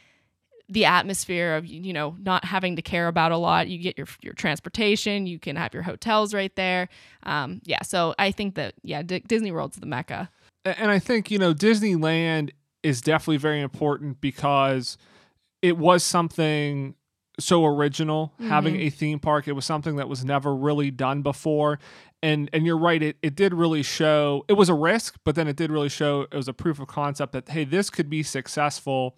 the 0.70 0.84
atmosphere 0.84 1.54
of 1.54 1.66
you 1.66 1.94
know 1.94 2.14
not 2.20 2.44
having 2.44 2.76
to 2.76 2.82
care 2.82 3.08
about 3.08 3.32
a 3.32 3.38
lot. 3.38 3.68
You 3.68 3.78
get 3.78 3.96
your 3.96 4.06
your 4.20 4.34
transportation 4.34 5.26
you 5.26 5.38
can 5.38 5.56
have 5.56 5.72
your 5.72 5.82
hotels 5.82 6.34
right 6.34 6.54
there. 6.56 6.88
Um, 7.22 7.60
yeah 7.64 7.82
so 7.82 8.14
i 8.18 8.30
think 8.30 8.54
that 8.54 8.74
yeah 8.82 9.02
D- 9.02 9.24
disney 9.26 9.50
world's 9.50 9.76
the 9.76 9.86
mecca. 9.86 10.30
And 10.76 10.90
I 10.90 10.98
think, 10.98 11.30
you 11.30 11.38
know, 11.38 11.54
Disneyland 11.54 12.50
is 12.82 13.00
definitely 13.00 13.38
very 13.38 13.60
important 13.60 14.20
because 14.20 14.98
it 15.62 15.76
was 15.78 16.04
something 16.04 16.94
so 17.38 17.64
original 17.64 18.32
having 18.40 18.76
a 18.80 18.90
theme 18.90 19.18
park. 19.18 19.46
It 19.48 19.52
was 19.52 19.64
something 19.64 19.96
that 19.96 20.08
was 20.08 20.24
never 20.24 20.54
really 20.54 20.90
done 20.90 21.22
before. 21.22 21.78
And 22.22 22.50
and 22.52 22.66
you're 22.66 22.78
right, 22.78 23.02
it, 23.02 23.16
it 23.22 23.36
did 23.36 23.54
really 23.54 23.82
show 23.82 24.44
it 24.48 24.54
was 24.54 24.68
a 24.68 24.74
risk, 24.74 25.16
but 25.24 25.34
then 25.36 25.46
it 25.46 25.56
did 25.56 25.70
really 25.70 25.88
show 25.88 26.22
it 26.22 26.34
was 26.34 26.48
a 26.48 26.52
proof 26.52 26.80
of 26.80 26.88
concept 26.88 27.32
that 27.32 27.48
hey, 27.48 27.64
this 27.64 27.90
could 27.90 28.10
be 28.10 28.22
successful. 28.22 29.16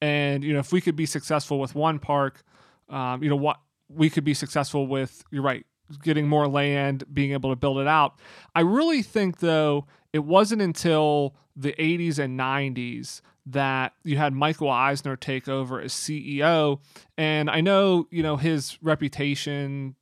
And 0.00 0.42
you 0.42 0.52
know, 0.52 0.58
if 0.58 0.72
we 0.72 0.80
could 0.80 0.96
be 0.96 1.06
successful 1.06 1.60
with 1.60 1.74
one 1.74 1.98
park, 1.98 2.42
um, 2.88 3.22
you 3.22 3.28
know 3.28 3.36
what 3.36 3.58
we 3.88 4.08
could 4.10 4.24
be 4.24 4.34
successful 4.34 4.86
with 4.86 5.24
you're 5.30 5.42
right 5.42 5.66
getting 6.02 6.28
more 6.28 6.48
land 6.48 7.04
being 7.12 7.32
able 7.32 7.50
to 7.50 7.56
build 7.56 7.78
it 7.78 7.86
out 7.86 8.18
i 8.54 8.60
really 8.60 9.02
think 9.02 9.40
though 9.40 9.86
it 10.12 10.20
wasn't 10.20 10.60
until 10.60 11.34
the 11.56 11.72
80s 11.72 12.18
and 12.18 12.38
90s 12.38 13.20
that 13.46 13.92
you 14.04 14.16
had 14.16 14.32
michael 14.32 14.70
eisner 14.70 15.16
take 15.16 15.48
over 15.48 15.80
as 15.80 15.92
ceo 15.92 16.78
and 17.18 17.50
i 17.50 17.60
know 17.60 18.06
you 18.10 18.22
know 18.22 18.36
his 18.36 18.78
reputation 18.82 19.96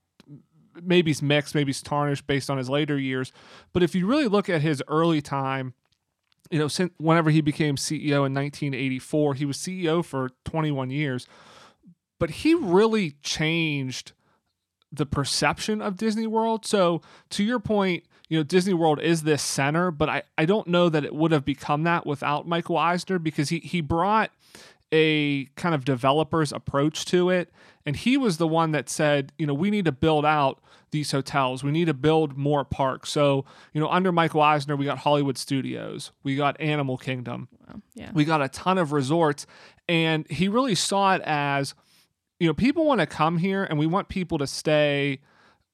maybe 0.83 1.11
it's 1.11 1.23
mixed 1.23 1.55
maybe 1.55 1.71
it's 1.71 1.83
tarnished 1.83 2.27
based 2.27 2.51
on 2.51 2.59
his 2.59 2.69
later 2.69 2.99
years. 2.99 3.33
But 3.73 3.83
if 3.83 3.95
you 3.95 4.07
really 4.07 4.29
look 4.29 4.49
at 4.49 4.63
his 4.63 4.83
early 4.89 5.21
time 5.21 5.75
you 6.51 6.59
know 6.59 6.69
since 6.69 6.93
whenever 6.99 7.31
he 7.31 7.41
became 7.41 7.77
ceo 7.77 8.27
in 8.27 8.35
1984 8.35 9.35
he 9.35 9.45
was 9.45 9.57
ceo 9.59 10.05
for 10.05 10.31
21 10.45 10.91
years. 10.91 11.27
But 12.19 12.31
he 12.31 12.55
really 12.55 13.13
changed 13.23 14.13
the 14.93 15.07
perception 15.07 15.81
of 15.81 15.97
Disney 15.97 16.27
World. 16.27 16.67
So 16.67 17.01
to 17.31 17.45
your 17.45 17.61
point, 17.61 18.05
you 18.31 18.39
know, 18.39 18.45
Disney 18.45 18.73
World 18.73 19.01
is 19.01 19.25
this 19.25 19.43
center, 19.43 19.91
but 19.91 20.09
I, 20.09 20.23
I 20.39 20.45
don't 20.45 20.69
know 20.69 20.89
that 20.89 21.05
it 21.05 21.13
would 21.13 21.33
have 21.33 21.45
become 21.45 21.83
that 21.83 22.07
without 22.07 22.47
Michael 22.47 22.79
Eisner 22.79 23.19
because 23.19 23.49
he, 23.49 23.59
he 23.59 23.81
brought 23.81 24.31
a 24.93 25.47
kind 25.57 25.75
of 25.75 25.85
developer's 25.85 26.53
approach 26.53 27.05
to 27.07 27.29
it. 27.29 27.53
And 27.85 27.97
he 27.97 28.17
was 28.17 28.37
the 28.37 28.47
one 28.47 28.71
that 28.71 28.89
said, 28.89 29.33
you 29.37 29.47
know, 29.47 29.55
we 29.55 29.69
need 29.69 29.85
to 29.85 29.93
build 29.93 30.25
out 30.25 30.61
these 30.93 31.11
hotels. 31.11 31.65
We 31.65 31.73
need 31.73 31.87
to 31.87 31.95
build 31.95 32.37
more 32.37 32.65
parks. 32.65 33.11
So, 33.11 33.45
you 33.73 33.81
know, 33.81 33.89
under 33.89 34.13
Michael 34.13 34.43
Eisner, 34.43 34.77
we 34.77 34.85
got 34.85 34.99
Hollywood 34.99 35.37
Studios, 35.37 36.13
we 36.23 36.37
got 36.37 36.61
Animal 36.61 36.97
Kingdom, 36.99 37.49
yeah 37.95 38.11
we 38.13 38.25
got 38.25 38.43
a 38.43 38.49
ton 38.49 38.79
of 38.79 38.93
resorts. 38.93 39.45
And 39.89 40.25
he 40.31 40.47
really 40.47 40.77
saw 40.77 41.15
it 41.15 41.23
as, 41.25 41.75
you 42.39 42.47
know, 42.47 42.55
people 42.55 42.85
want 42.85 43.01
to 43.01 43.07
come 43.07 43.39
here 43.39 43.65
and 43.65 43.77
we 43.77 43.87
want 43.87 44.09
people 44.09 44.39
to 44.39 44.47
stay 44.47 45.21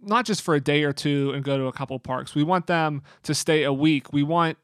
not 0.00 0.24
just 0.24 0.42
for 0.42 0.54
a 0.54 0.60
day 0.60 0.84
or 0.84 0.92
two 0.92 1.32
and 1.34 1.44
go 1.44 1.56
to 1.56 1.66
a 1.66 1.72
couple 1.72 1.98
parks. 1.98 2.34
We 2.34 2.42
want 2.42 2.66
them 2.66 3.02
to 3.24 3.34
stay 3.34 3.62
a 3.62 3.72
week. 3.72 4.12
We 4.12 4.22
want, 4.22 4.58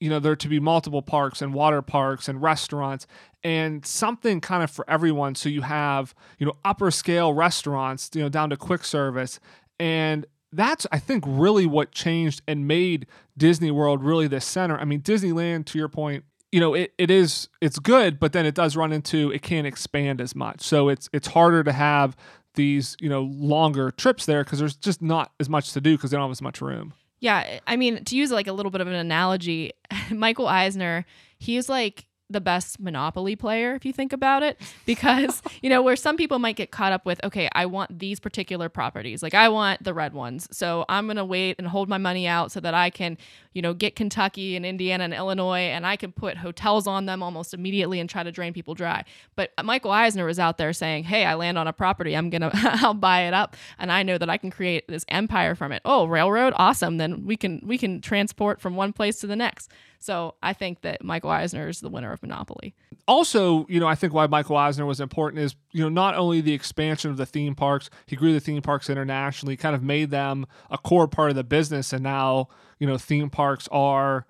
you 0.00 0.08
know, 0.08 0.18
there 0.18 0.36
to 0.36 0.48
be 0.48 0.60
multiple 0.60 1.02
parks 1.02 1.42
and 1.42 1.54
water 1.54 1.82
parks 1.82 2.28
and 2.28 2.42
restaurants 2.42 3.06
and 3.44 3.84
something 3.84 4.40
kind 4.40 4.62
of 4.62 4.70
for 4.70 4.88
everyone. 4.88 5.34
So 5.34 5.48
you 5.48 5.62
have, 5.62 6.14
you 6.38 6.46
know, 6.46 6.56
upper 6.64 6.90
scale 6.90 7.32
restaurants, 7.32 8.10
you 8.14 8.22
know, 8.22 8.28
down 8.28 8.50
to 8.50 8.56
quick 8.56 8.84
service. 8.84 9.40
And 9.78 10.26
that's, 10.52 10.86
I 10.92 10.98
think, 10.98 11.24
really 11.26 11.66
what 11.66 11.92
changed 11.92 12.42
and 12.46 12.66
made 12.66 13.06
Disney 13.36 13.70
World 13.70 14.02
really 14.02 14.28
the 14.28 14.40
center. 14.40 14.78
I 14.78 14.84
mean, 14.84 15.00
Disneyland, 15.00 15.66
to 15.66 15.78
your 15.78 15.88
point, 15.88 16.24
you 16.52 16.60
know 16.60 16.74
it, 16.74 16.92
it 16.98 17.10
is 17.10 17.48
it's 17.60 17.78
good 17.78 18.20
but 18.20 18.32
then 18.32 18.46
it 18.46 18.54
does 18.54 18.76
run 18.76 18.92
into 18.92 19.32
it 19.32 19.42
can't 19.42 19.66
expand 19.66 20.20
as 20.20 20.36
much 20.36 20.60
so 20.60 20.90
it's 20.90 21.08
it's 21.12 21.28
harder 21.28 21.64
to 21.64 21.72
have 21.72 22.14
these 22.54 22.96
you 23.00 23.08
know 23.08 23.22
longer 23.22 23.90
trips 23.90 24.26
there 24.26 24.44
because 24.44 24.58
there's 24.58 24.76
just 24.76 25.02
not 25.02 25.32
as 25.40 25.48
much 25.48 25.72
to 25.72 25.80
do 25.80 25.96
because 25.96 26.10
they 26.10 26.16
don't 26.16 26.24
have 26.24 26.30
as 26.30 26.42
much 26.42 26.60
room. 26.60 26.94
Yeah 27.20 27.60
i 27.68 27.76
mean 27.76 28.04
to 28.04 28.16
use 28.16 28.32
like 28.32 28.48
a 28.48 28.52
little 28.52 28.70
bit 28.70 28.80
of 28.80 28.88
an 28.88 28.94
analogy 28.94 29.72
michael 30.10 30.48
eisner 30.48 31.06
he's 31.38 31.68
like 31.68 32.06
the 32.32 32.40
best 32.40 32.80
monopoly 32.80 33.36
player 33.36 33.74
if 33.74 33.84
you 33.84 33.92
think 33.92 34.12
about 34.12 34.42
it 34.42 34.60
because 34.86 35.42
you 35.62 35.68
know 35.68 35.82
where 35.82 35.96
some 35.96 36.16
people 36.16 36.38
might 36.38 36.56
get 36.56 36.70
caught 36.70 36.92
up 36.92 37.04
with 37.06 37.22
okay 37.24 37.48
i 37.54 37.66
want 37.66 37.98
these 37.98 38.20
particular 38.20 38.68
properties. 38.68 39.22
Like 39.22 39.34
i 39.34 39.48
want 39.48 39.82
the 39.82 39.94
red 39.94 40.14
ones. 40.14 40.48
So 40.50 40.84
i'm 40.88 41.06
going 41.06 41.16
to 41.16 41.24
wait 41.24 41.56
and 41.58 41.66
hold 41.66 41.88
my 41.88 41.98
money 41.98 42.26
out 42.26 42.52
so 42.52 42.60
that 42.60 42.74
i 42.74 42.90
can 42.90 43.18
you 43.52 43.62
know 43.62 43.74
get 43.74 43.96
kentucky 43.96 44.56
and 44.56 44.64
indiana 44.64 45.04
and 45.04 45.14
illinois 45.14 45.68
and 45.70 45.86
i 45.86 45.96
can 45.96 46.12
put 46.12 46.36
hotels 46.38 46.86
on 46.86 47.06
them 47.06 47.22
almost 47.22 47.54
immediately 47.54 48.00
and 48.00 48.08
try 48.08 48.22
to 48.22 48.32
drain 48.32 48.52
people 48.52 48.74
dry. 48.74 49.04
But 49.36 49.52
michael 49.62 49.90
eisner 49.90 50.24
was 50.24 50.38
out 50.38 50.58
there 50.58 50.72
saying 50.72 51.04
hey 51.04 51.24
i 51.24 51.34
land 51.34 51.58
on 51.58 51.66
a 51.66 51.72
property 51.72 52.16
i'm 52.16 52.30
going 52.30 52.42
to 52.50 52.50
i'll 52.54 52.94
buy 52.94 53.22
it 53.22 53.34
up 53.34 53.56
and 53.78 53.92
i 53.92 54.02
know 54.02 54.18
that 54.18 54.30
i 54.30 54.36
can 54.36 54.50
create 54.50 54.86
this 54.88 55.04
empire 55.08 55.54
from 55.54 55.72
it. 55.72 55.82
Oh 55.84 56.06
railroad? 56.06 56.52
Awesome. 56.56 56.98
Then 56.98 57.26
we 57.26 57.36
can 57.36 57.60
we 57.64 57.78
can 57.78 58.00
transport 58.00 58.60
from 58.60 58.76
one 58.76 58.92
place 58.92 59.18
to 59.20 59.26
the 59.26 59.36
next 59.36 59.70
so 60.02 60.34
i 60.42 60.52
think 60.52 60.80
that 60.82 61.02
michael 61.04 61.30
eisner 61.30 61.68
is 61.68 61.80
the 61.80 61.88
winner 61.88 62.12
of 62.12 62.22
monopoly. 62.22 62.74
Also 63.06 63.66
you 63.68 63.80
know 63.80 63.86
i 63.86 63.94
think 63.94 64.12
why 64.12 64.26
michael 64.26 64.56
eisner 64.56 64.86
was 64.86 65.00
important 65.00 65.42
is 65.42 65.54
you 65.72 65.82
know 65.82 65.88
not 65.88 66.14
only 66.14 66.40
the 66.40 66.52
expansion 66.52 67.10
of 67.10 67.16
the 67.16 67.26
theme 67.26 67.54
parks 67.54 67.90
he 68.06 68.16
grew 68.16 68.32
the 68.32 68.40
theme 68.40 68.62
parks 68.62 68.88
internationally 68.90 69.56
kind 69.56 69.74
of 69.74 69.82
made 69.82 70.10
them 70.10 70.46
a 70.70 70.78
core 70.78 71.08
part 71.08 71.30
of 71.30 71.36
the 71.36 71.44
business. 71.44 71.92
And 71.92 72.02
now 72.02 72.48
you 72.78 72.86
know 72.86 72.98
theme 72.98 73.30
parks 73.30 73.68
are 73.70 74.26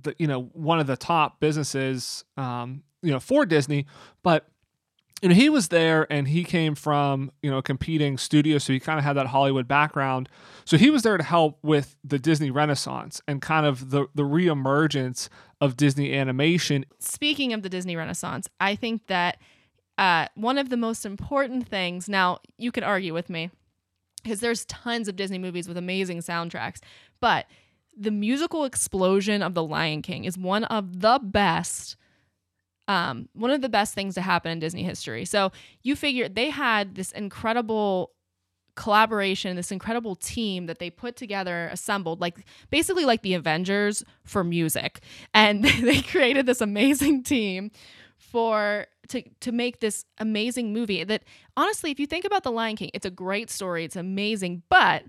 the 0.00 0.14
you 0.18 0.26
know 0.26 0.42
one 0.52 0.80
of 0.80 0.86
the 0.86 0.96
top 0.96 1.40
businesses 1.40 2.24
um 2.36 2.82
you 3.02 3.10
know 3.10 3.20
for 3.20 3.46
disney. 3.46 3.86
But 4.22 4.48
you 5.22 5.28
know, 5.28 5.34
he 5.34 5.48
was 5.50 5.68
there 5.68 6.10
and 6.10 6.28
he 6.28 6.44
came 6.44 6.74
from, 6.74 7.30
you 7.42 7.50
know, 7.50 7.60
competing 7.60 8.16
studio. 8.16 8.58
So 8.58 8.72
he 8.72 8.80
kind 8.80 8.98
of 8.98 9.04
had 9.04 9.14
that 9.14 9.26
Hollywood 9.26 9.68
background. 9.68 10.28
So 10.64 10.78
he 10.78 10.90
was 10.90 11.02
there 11.02 11.16
to 11.16 11.22
help 11.22 11.58
with 11.62 11.96
the 12.02 12.18
Disney 12.18 12.50
Renaissance 12.50 13.20
and 13.28 13.42
kind 13.42 13.66
of 13.66 13.90
the, 13.90 14.06
the 14.14 14.22
reemergence 14.22 15.28
of 15.60 15.76
Disney 15.76 16.14
animation. 16.14 16.86
speaking 16.98 17.52
of 17.52 17.62
the 17.62 17.68
Disney 17.68 17.96
Renaissance, 17.96 18.48
I 18.60 18.76
think 18.76 19.06
that 19.08 19.38
uh, 19.98 20.26
one 20.34 20.56
of 20.56 20.70
the 20.70 20.78
most 20.78 21.04
important 21.04 21.68
things, 21.68 22.08
now 22.08 22.38
you 22.56 22.72
could 22.72 22.84
argue 22.84 23.12
with 23.12 23.28
me, 23.28 23.50
because 24.22 24.40
there's 24.40 24.64
tons 24.64 25.08
of 25.08 25.16
Disney 25.16 25.38
movies 25.38 25.68
with 25.68 25.76
amazing 25.76 26.20
soundtracks, 26.20 26.80
but 27.20 27.46
the 27.96 28.10
musical 28.10 28.64
explosion 28.64 29.42
of 29.42 29.52
The 29.52 29.62
Lion 29.62 30.00
King 30.00 30.24
is 30.24 30.38
one 30.38 30.64
of 30.64 31.00
the 31.00 31.20
best. 31.22 31.96
Um, 32.90 33.28
one 33.34 33.52
of 33.52 33.60
the 33.60 33.68
best 33.68 33.94
things 33.94 34.16
to 34.16 34.20
happen 34.20 34.50
in 34.50 34.58
Disney 34.58 34.82
history. 34.82 35.24
So 35.24 35.52
you 35.84 35.94
figure 35.94 36.28
they 36.28 36.50
had 36.50 36.96
this 36.96 37.12
incredible 37.12 38.10
collaboration, 38.74 39.54
this 39.54 39.70
incredible 39.70 40.16
team 40.16 40.66
that 40.66 40.80
they 40.80 40.90
put 40.90 41.14
together, 41.14 41.68
assembled, 41.70 42.20
like 42.20 42.44
basically 42.68 43.04
like 43.04 43.22
the 43.22 43.34
Avengers 43.34 44.02
for 44.24 44.42
music. 44.42 45.02
And 45.32 45.62
they 45.82 46.02
created 46.02 46.46
this 46.46 46.60
amazing 46.60 47.22
team 47.22 47.70
for 48.18 48.88
to 49.10 49.22
to 49.38 49.52
make 49.52 49.78
this 49.78 50.04
amazing 50.18 50.72
movie 50.72 51.04
that 51.04 51.22
honestly, 51.56 51.92
if 51.92 52.00
you 52.00 52.08
think 52.08 52.24
about 52.24 52.42
The 52.42 52.50
Lion 52.50 52.74
King, 52.74 52.90
it's 52.92 53.06
a 53.06 53.10
great 53.10 53.50
story, 53.50 53.84
it's 53.84 53.94
amazing, 53.94 54.64
but 54.68 55.04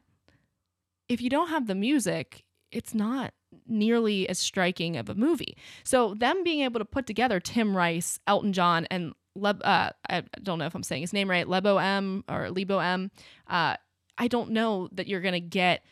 if 1.10 1.20
you 1.20 1.32
don't 1.32 1.50
have 1.50 1.66
the 1.66 1.74
music, 1.74 2.44
it's 2.72 2.94
not 2.94 3.34
nearly 3.68 4.28
as 4.30 4.40
striking 4.40 4.98
of 4.98 5.10
a 5.10 5.16
movie. 5.16 5.58
So 5.84 6.14
them 6.14 6.44
being 6.44 6.62
able 6.62 6.80
to 6.80 6.86
put 6.86 7.06
together 7.06 7.40
Tim 7.40 7.76
Rice, 7.76 8.20
Elton 8.28 8.54
John, 8.54 8.86
and 8.92 9.14
Leb, 9.38 9.62
uh, 9.64 9.92
I 10.10 10.24
don't 10.44 10.60
know 10.60 10.66
if 10.66 10.76
I'm 10.76 10.84
saying 10.84 11.02
his 11.02 11.14
name 11.14 11.30
right, 11.30 11.48
Lebo 11.48 11.78
M 11.78 12.24
or 12.28 12.50
Lebo 12.50 12.80
M. 12.80 13.12
Uh, 13.48 13.76
I 14.18 14.28
don't 14.28 14.52
know 14.52 14.90
that 14.92 15.08
you're 15.08 15.22
gonna 15.22 15.40
get 15.40 15.84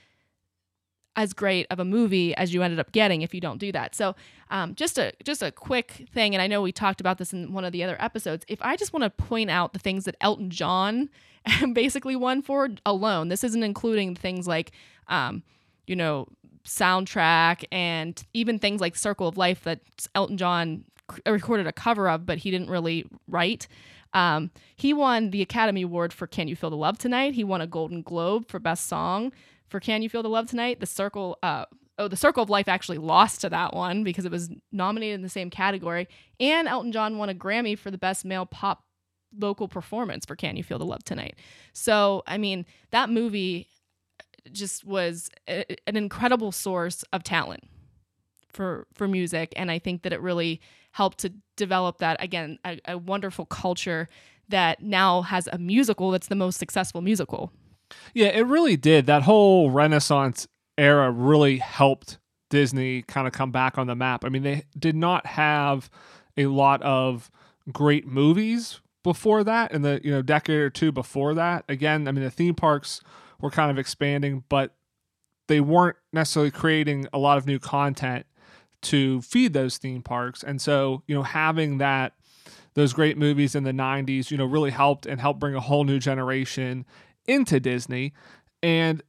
as 1.15 1.33
great 1.33 1.67
of 1.69 1.79
a 1.79 1.85
movie 1.85 2.33
as 2.35 2.53
you 2.53 2.61
ended 2.63 2.79
up 2.79 2.91
getting 2.91 3.23
if 3.23 3.33
you 3.33 3.41
don't 3.41 3.57
do 3.57 3.71
that. 3.71 3.95
So, 3.95 4.15
um, 4.51 4.75
just 4.75 4.97
a 4.97 5.11
just 5.23 5.41
a 5.41 5.51
quick 5.51 6.07
thing, 6.13 6.33
and 6.33 6.41
I 6.41 6.47
know 6.47 6.61
we 6.61 6.71
talked 6.71 7.01
about 7.01 7.17
this 7.17 7.33
in 7.33 7.51
one 7.53 7.65
of 7.65 7.71
the 7.71 7.83
other 7.83 7.97
episodes. 8.01 8.45
If 8.47 8.61
I 8.61 8.75
just 8.75 8.93
want 8.93 9.03
to 9.03 9.09
point 9.09 9.49
out 9.49 9.73
the 9.73 9.79
things 9.79 10.05
that 10.05 10.15
Elton 10.21 10.49
John 10.49 11.09
basically 11.73 12.15
won 12.15 12.41
for 12.41 12.69
alone, 12.85 13.29
this 13.29 13.43
isn't 13.43 13.63
including 13.63 14.15
things 14.15 14.47
like, 14.47 14.71
um, 15.07 15.43
you 15.87 15.95
know, 15.95 16.27
soundtrack 16.69 17.65
and 17.71 18.23
even 18.33 18.59
things 18.59 18.79
like 18.79 18.95
Circle 18.95 19.27
of 19.27 19.37
Life 19.37 19.63
that 19.63 19.81
Elton 20.15 20.37
John 20.37 20.85
recorded 21.25 21.67
a 21.67 21.71
cover 21.71 22.09
of, 22.09 22.25
but 22.25 22.37
he 22.37 22.51
didn't 22.51 22.69
really 22.69 23.05
write. 23.27 23.67
Um, 24.13 24.51
he 24.75 24.93
won 24.93 25.31
the 25.31 25.41
Academy 25.41 25.81
Award 25.81 26.13
for 26.13 26.27
Can 26.27 26.47
You 26.47 26.55
Feel 26.55 26.69
the 26.69 26.77
Love 26.77 26.97
Tonight? 26.97 27.33
He 27.33 27.43
won 27.43 27.61
a 27.61 27.67
Golden 27.67 28.01
Globe 28.01 28.47
for 28.47 28.59
Best 28.59 28.87
Song 28.87 29.31
for 29.67 29.79
Can 29.79 30.01
You 30.01 30.09
Feel 30.09 30.23
the 30.23 30.29
Love 30.29 30.47
Tonight? 30.47 30.79
The 30.79 30.85
Circle, 30.85 31.37
uh, 31.43 31.65
oh, 31.97 32.07
the 32.07 32.15
Circle 32.15 32.43
of 32.43 32.49
Life 32.49 32.67
actually 32.67 32.97
lost 32.97 33.41
to 33.41 33.49
that 33.49 33.73
one 33.73 34.03
because 34.03 34.25
it 34.25 34.31
was 34.31 34.49
nominated 34.71 35.15
in 35.15 35.21
the 35.21 35.29
same 35.29 35.49
category. 35.49 36.07
And 36.39 36.67
Elton 36.67 36.91
John 36.91 37.17
won 37.17 37.29
a 37.29 37.35
Grammy 37.35 37.77
for 37.77 37.91
the 37.91 37.97
Best 37.97 38.25
Male 38.25 38.45
Pop 38.45 38.83
Vocal 39.37 39.67
Performance 39.67 40.25
for 40.25 40.35
Can 40.35 40.55
You 40.55 40.63
Feel 40.63 40.79
the 40.79 40.85
Love 40.85 41.03
Tonight? 41.03 41.35
So, 41.73 42.23
I 42.25 42.37
mean, 42.37 42.65
that 42.91 43.09
movie 43.09 43.67
just 44.51 44.85
was 44.85 45.29
a, 45.47 45.65
an 45.87 45.95
incredible 45.95 46.51
source 46.51 47.03
of 47.13 47.23
talent 47.23 47.63
for 48.51 48.87
for 48.93 49.07
music 49.07 49.53
and 49.55 49.69
i 49.69 49.77
think 49.77 50.01
that 50.01 50.11
it 50.13 50.21
really 50.21 50.59
helped 50.91 51.19
to 51.19 51.31
develop 51.55 51.99
that 51.99 52.21
again 52.23 52.57
a, 52.65 52.79
a 52.87 52.97
wonderful 52.97 53.45
culture 53.45 54.09
that 54.47 54.81
now 54.81 55.21
has 55.21 55.47
a 55.53 55.57
musical 55.57 56.09
that's 56.11 56.27
the 56.27 56.35
most 56.35 56.57
successful 56.57 57.01
musical 57.01 57.51
Yeah, 58.13 58.27
it 58.27 58.45
really 58.45 58.77
did. 58.77 59.05
That 59.05 59.23
whole 59.23 59.71
Renaissance 59.71 60.47
era 60.77 61.11
really 61.11 61.57
helped 61.57 62.19
Disney 62.49 63.01
kind 63.03 63.27
of 63.27 63.33
come 63.33 63.51
back 63.51 63.77
on 63.77 63.87
the 63.87 63.95
map. 63.95 64.25
I 64.25 64.29
mean, 64.29 64.43
they 64.43 64.63
did 64.77 64.95
not 64.95 65.25
have 65.25 65.89
a 66.37 66.47
lot 66.47 66.81
of 66.81 67.29
great 67.71 68.07
movies 68.07 68.79
before 69.03 69.43
that 69.43 69.71
in 69.71 69.81
the 69.81 70.01
you 70.03 70.11
know 70.11 70.21
decade 70.21 70.59
or 70.59 70.69
two 70.69 70.91
before 70.91 71.33
that. 71.35 71.63
Again, 71.69 72.07
I 72.07 72.11
mean 72.11 72.23
the 72.23 72.31
theme 72.31 72.55
parks 72.55 73.01
were 73.41 73.51
kind 73.51 73.71
of 73.71 73.77
expanding, 73.77 74.43
but 74.49 74.75
they 75.47 75.59
weren't 75.59 75.97
necessarily 76.13 76.51
creating 76.51 77.07
a 77.11 77.17
lot 77.17 77.37
of 77.37 77.47
new 77.47 77.59
content 77.59 78.25
to 78.81 79.21
feed 79.21 79.53
those 79.53 79.77
theme 79.77 80.01
parks. 80.01 80.43
And 80.43 80.61
so, 80.61 81.03
you 81.07 81.15
know, 81.15 81.23
having 81.23 81.79
that 81.79 82.13
those 82.75 82.93
great 82.93 83.17
movies 83.17 83.55
in 83.55 83.63
the 83.63 83.71
90s, 83.71 84.31
you 84.31 84.37
know, 84.37 84.45
really 84.45 84.69
helped 84.69 85.05
and 85.05 85.19
helped 85.19 85.39
bring 85.39 85.55
a 85.55 85.59
whole 85.59 85.83
new 85.83 85.99
generation 85.99 86.85
into 87.27 87.59
Disney. 87.59 88.13
And 88.61 89.01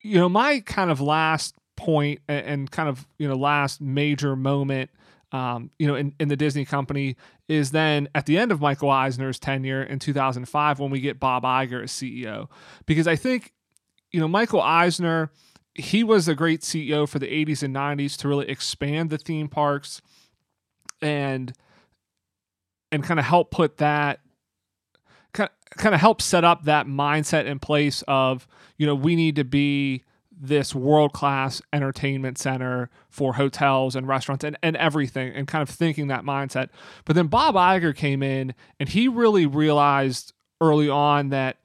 you 0.00 0.18
know, 0.18 0.28
my 0.28 0.60
kind 0.60 0.90
of 0.90 1.00
last 1.00 1.54
point 1.76 2.20
and, 2.28 2.70
kind 2.70 2.88
of, 2.88 3.06
you 3.18 3.26
know, 3.26 3.34
last 3.34 3.80
major 3.80 4.36
moment 4.36 4.90
um, 5.34 5.72
you 5.80 5.88
know, 5.88 5.96
in, 5.96 6.14
in 6.20 6.28
the 6.28 6.36
Disney 6.36 6.64
company 6.64 7.16
is 7.48 7.72
then 7.72 8.08
at 8.14 8.24
the 8.24 8.38
end 8.38 8.52
of 8.52 8.60
Michael 8.60 8.88
Eisner's 8.88 9.40
tenure 9.40 9.82
in 9.82 9.98
2005 9.98 10.78
when 10.78 10.90
we 10.90 11.00
get 11.00 11.18
Bob 11.18 11.42
Iger 11.42 11.82
as 11.82 11.90
CEO. 11.90 12.48
Because 12.86 13.08
I 13.08 13.16
think, 13.16 13.52
you 14.12 14.20
know, 14.20 14.28
Michael 14.28 14.62
Eisner, 14.62 15.32
he 15.74 16.04
was 16.04 16.28
a 16.28 16.36
great 16.36 16.60
CEO 16.60 17.08
for 17.08 17.18
the 17.18 17.26
80s 17.26 17.64
and 17.64 17.74
90s 17.74 18.16
to 18.18 18.28
really 18.28 18.48
expand 18.48 19.10
the 19.10 19.18
theme 19.18 19.48
parks 19.48 20.00
and 21.02 21.52
and 22.92 23.02
kind 23.02 23.18
of 23.18 23.26
help 23.26 23.50
put 23.50 23.78
that 23.78 24.20
kind 25.32 25.50
of, 25.50 25.78
kind 25.78 25.96
of 25.96 26.00
help 26.00 26.22
set 26.22 26.44
up 26.44 26.62
that 26.66 26.86
mindset 26.86 27.46
in 27.46 27.58
place 27.58 28.04
of, 28.06 28.46
you 28.78 28.86
know, 28.86 28.94
we 28.94 29.16
need 29.16 29.34
to 29.34 29.44
be 29.44 30.04
this 30.40 30.74
world 30.74 31.12
class 31.12 31.62
entertainment 31.72 32.38
center 32.38 32.90
for 33.08 33.34
hotels 33.34 33.96
and 33.96 34.08
restaurants 34.08 34.44
and, 34.44 34.58
and 34.62 34.76
everything 34.76 35.32
and 35.34 35.46
kind 35.46 35.62
of 35.62 35.68
thinking 35.68 36.08
that 36.08 36.24
mindset. 36.24 36.68
But 37.04 37.16
then 37.16 37.28
Bob 37.28 37.54
Iger 37.54 37.94
came 37.94 38.22
in 38.22 38.54
and 38.78 38.88
he 38.88 39.08
really 39.08 39.46
realized 39.46 40.32
early 40.60 40.88
on 40.88 41.28
that 41.30 41.58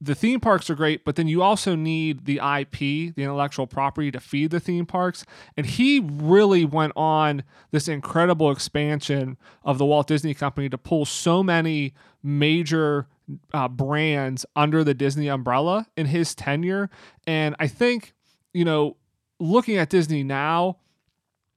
the 0.00 0.14
theme 0.14 0.38
parks 0.38 0.70
are 0.70 0.76
great, 0.76 1.04
but 1.04 1.16
then 1.16 1.26
you 1.26 1.42
also 1.42 1.74
need 1.74 2.24
the 2.24 2.36
IP, 2.36 3.14
the 3.14 3.22
intellectual 3.22 3.66
property 3.66 4.10
to 4.12 4.20
feed 4.20 4.50
the 4.50 4.60
theme 4.60 4.86
parks. 4.86 5.24
And 5.56 5.66
he 5.66 6.00
really 6.00 6.64
went 6.64 6.92
on 6.94 7.42
this 7.72 7.88
incredible 7.88 8.50
expansion 8.50 9.36
of 9.64 9.78
the 9.78 9.84
Walt 9.84 10.06
Disney 10.06 10.34
Company 10.34 10.68
to 10.68 10.78
pull 10.78 11.04
so 11.04 11.42
many 11.42 11.94
major 12.22 13.08
uh, 13.52 13.68
brands 13.68 14.46
under 14.54 14.84
the 14.84 14.94
Disney 14.94 15.26
umbrella 15.26 15.86
in 15.96 16.06
his 16.06 16.34
tenure. 16.34 16.90
And 17.26 17.56
I 17.58 17.66
think, 17.66 18.14
you 18.52 18.64
know, 18.64 18.96
looking 19.40 19.76
at 19.76 19.90
Disney 19.90 20.22
now, 20.22 20.78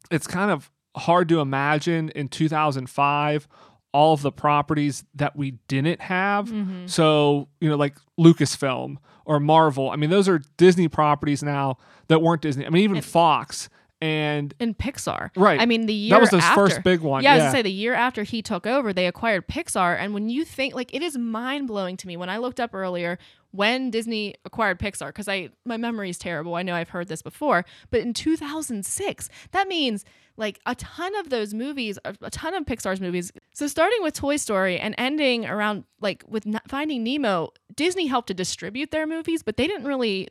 it's 0.10 0.28
kind 0.28 0.50
of 0.50 0.72
hard 0.96 1.30
to 1.30 1.40
imagine 1.40 2.10
in 2.10 2.28
2005 2.28 3.48
all 3.94 4.14
of 4.14 4.22
the 4.22 4.32
properties 4.32 5.04
that 5.16 5.36
we 5.36 5.52
didn't 5.68 6.02
have. 6.02 6.48
Mm-hmm. 6.48 6.88
So, 6.88 7.50
you 7.60 7.70
know, 7.70 7.76
like 7.76 7.98
Lucasfilm 8.20 8.98
or 9.26 9.40
Marvel. 9.40 9.90
I 9.90 9.96
mean, 9.96 10.10
those 10.10 10.28
are 10.28 10.42
Disney 10.58 10.88
properties 10.88 11.44
now 11.44 11.78
that 12.08 12.22
weren't 12.22 12.42
Disney. 12.42 12.66
I 12.66 12.70
mean, 12.70 12.84
even 12.84 13.02
Fox 13.02 13.70
and 14.02 14.54
in 14.60 14.74
Pixar. 14.74 15.30
Right. 15.36 15.60
I 15.62 15.66
mean, 15.66 15.86
the 15.86 15.94
year 15.94 16.16
that 16.16 16.22
was 16.22 16.32
his 16.32 16.44
after, 16.44 16.68
first 16.68 16.84
big 16.84 17.02
one. 17.02 17.24
Yeah, 17.24 17.32
I 17.32 17.36
was 17.36 17.40
Yeah. 17.42 17.46
gonna 17.48 17.58
say 17.58 17.62
the 17.62 17.72
year 17.72 17.94
after 17.94 18.24
he 18.24 18.42
took 18.42 18.66
over, 18.66 18.92
they 18.94 19.06
acquired 19.08 19.48
Pixar. 19.48 19.98
And 20.00 20.14
when 20.14 20.30
you 20.30 20.44
think 20.44 20.74
like 20.74 20.94
it 20.94 21.02
is 21.04 21.18
mind 21.18 21.68
blowing 21.68 21.98
to 21.98 22.08
me 22.08 22.18
when 22.18 22.30
I 22.30 22.38
looked 22.38 22.60
up 22.60 22.74
earlier 22.74 23.18
when 23.52 23.92
Disney 23.92 24.34
acquired 24.46 24.80
Pixar, 24.80 25.08
because 25.08 25.28
I 25.28 25.50
my 25.66 25.76
memory 25.78 26.10
is 26.10 26.18
terrible. 26.18 26.56
I 26.56 26.64
know 26.64 26.74
I've 26.74 26.90
heard 26.90 27.10
this 27.10 27.22
before, 27.22 27.66
but 27.90 28.00
in 28.02 28.14
2006, 28.14 29.30
that 29.52 29.68
means 29.68 30.06
like 30.38 30.60
a 30.66 30.74
ton 30.76 31.14
of 31.18 31.30
those 31.30 31.54
movies, 31.54 32.00
a 32.06 32.30
ton 32.32 32.54
of 32.54 32.66
Pixar's 32.66 33.02
movies. 33.02 33.32
So 33.54 33.68
starting 33.68 34.02
with 34.02 34.14
Toy 34.14 34.38
Story 34.38 34.80
and 34.80 34.96
ending 34.98 35.46
around 35.46 35.84
like 36.00 36.24
with 36.28 36.46
Finding 36.68 37.04
Nemo, 37.04 37.50
Disney 37.76 38.08
helped 38.08 38.30
to 38.30 38.34
distribute 38.34 38.92
their 38.92 39.06
movies, 39.06 39.44
but 39.44 39.58
they 39.58 39.68
didn't 39.68 39.86
really 39.86 40.30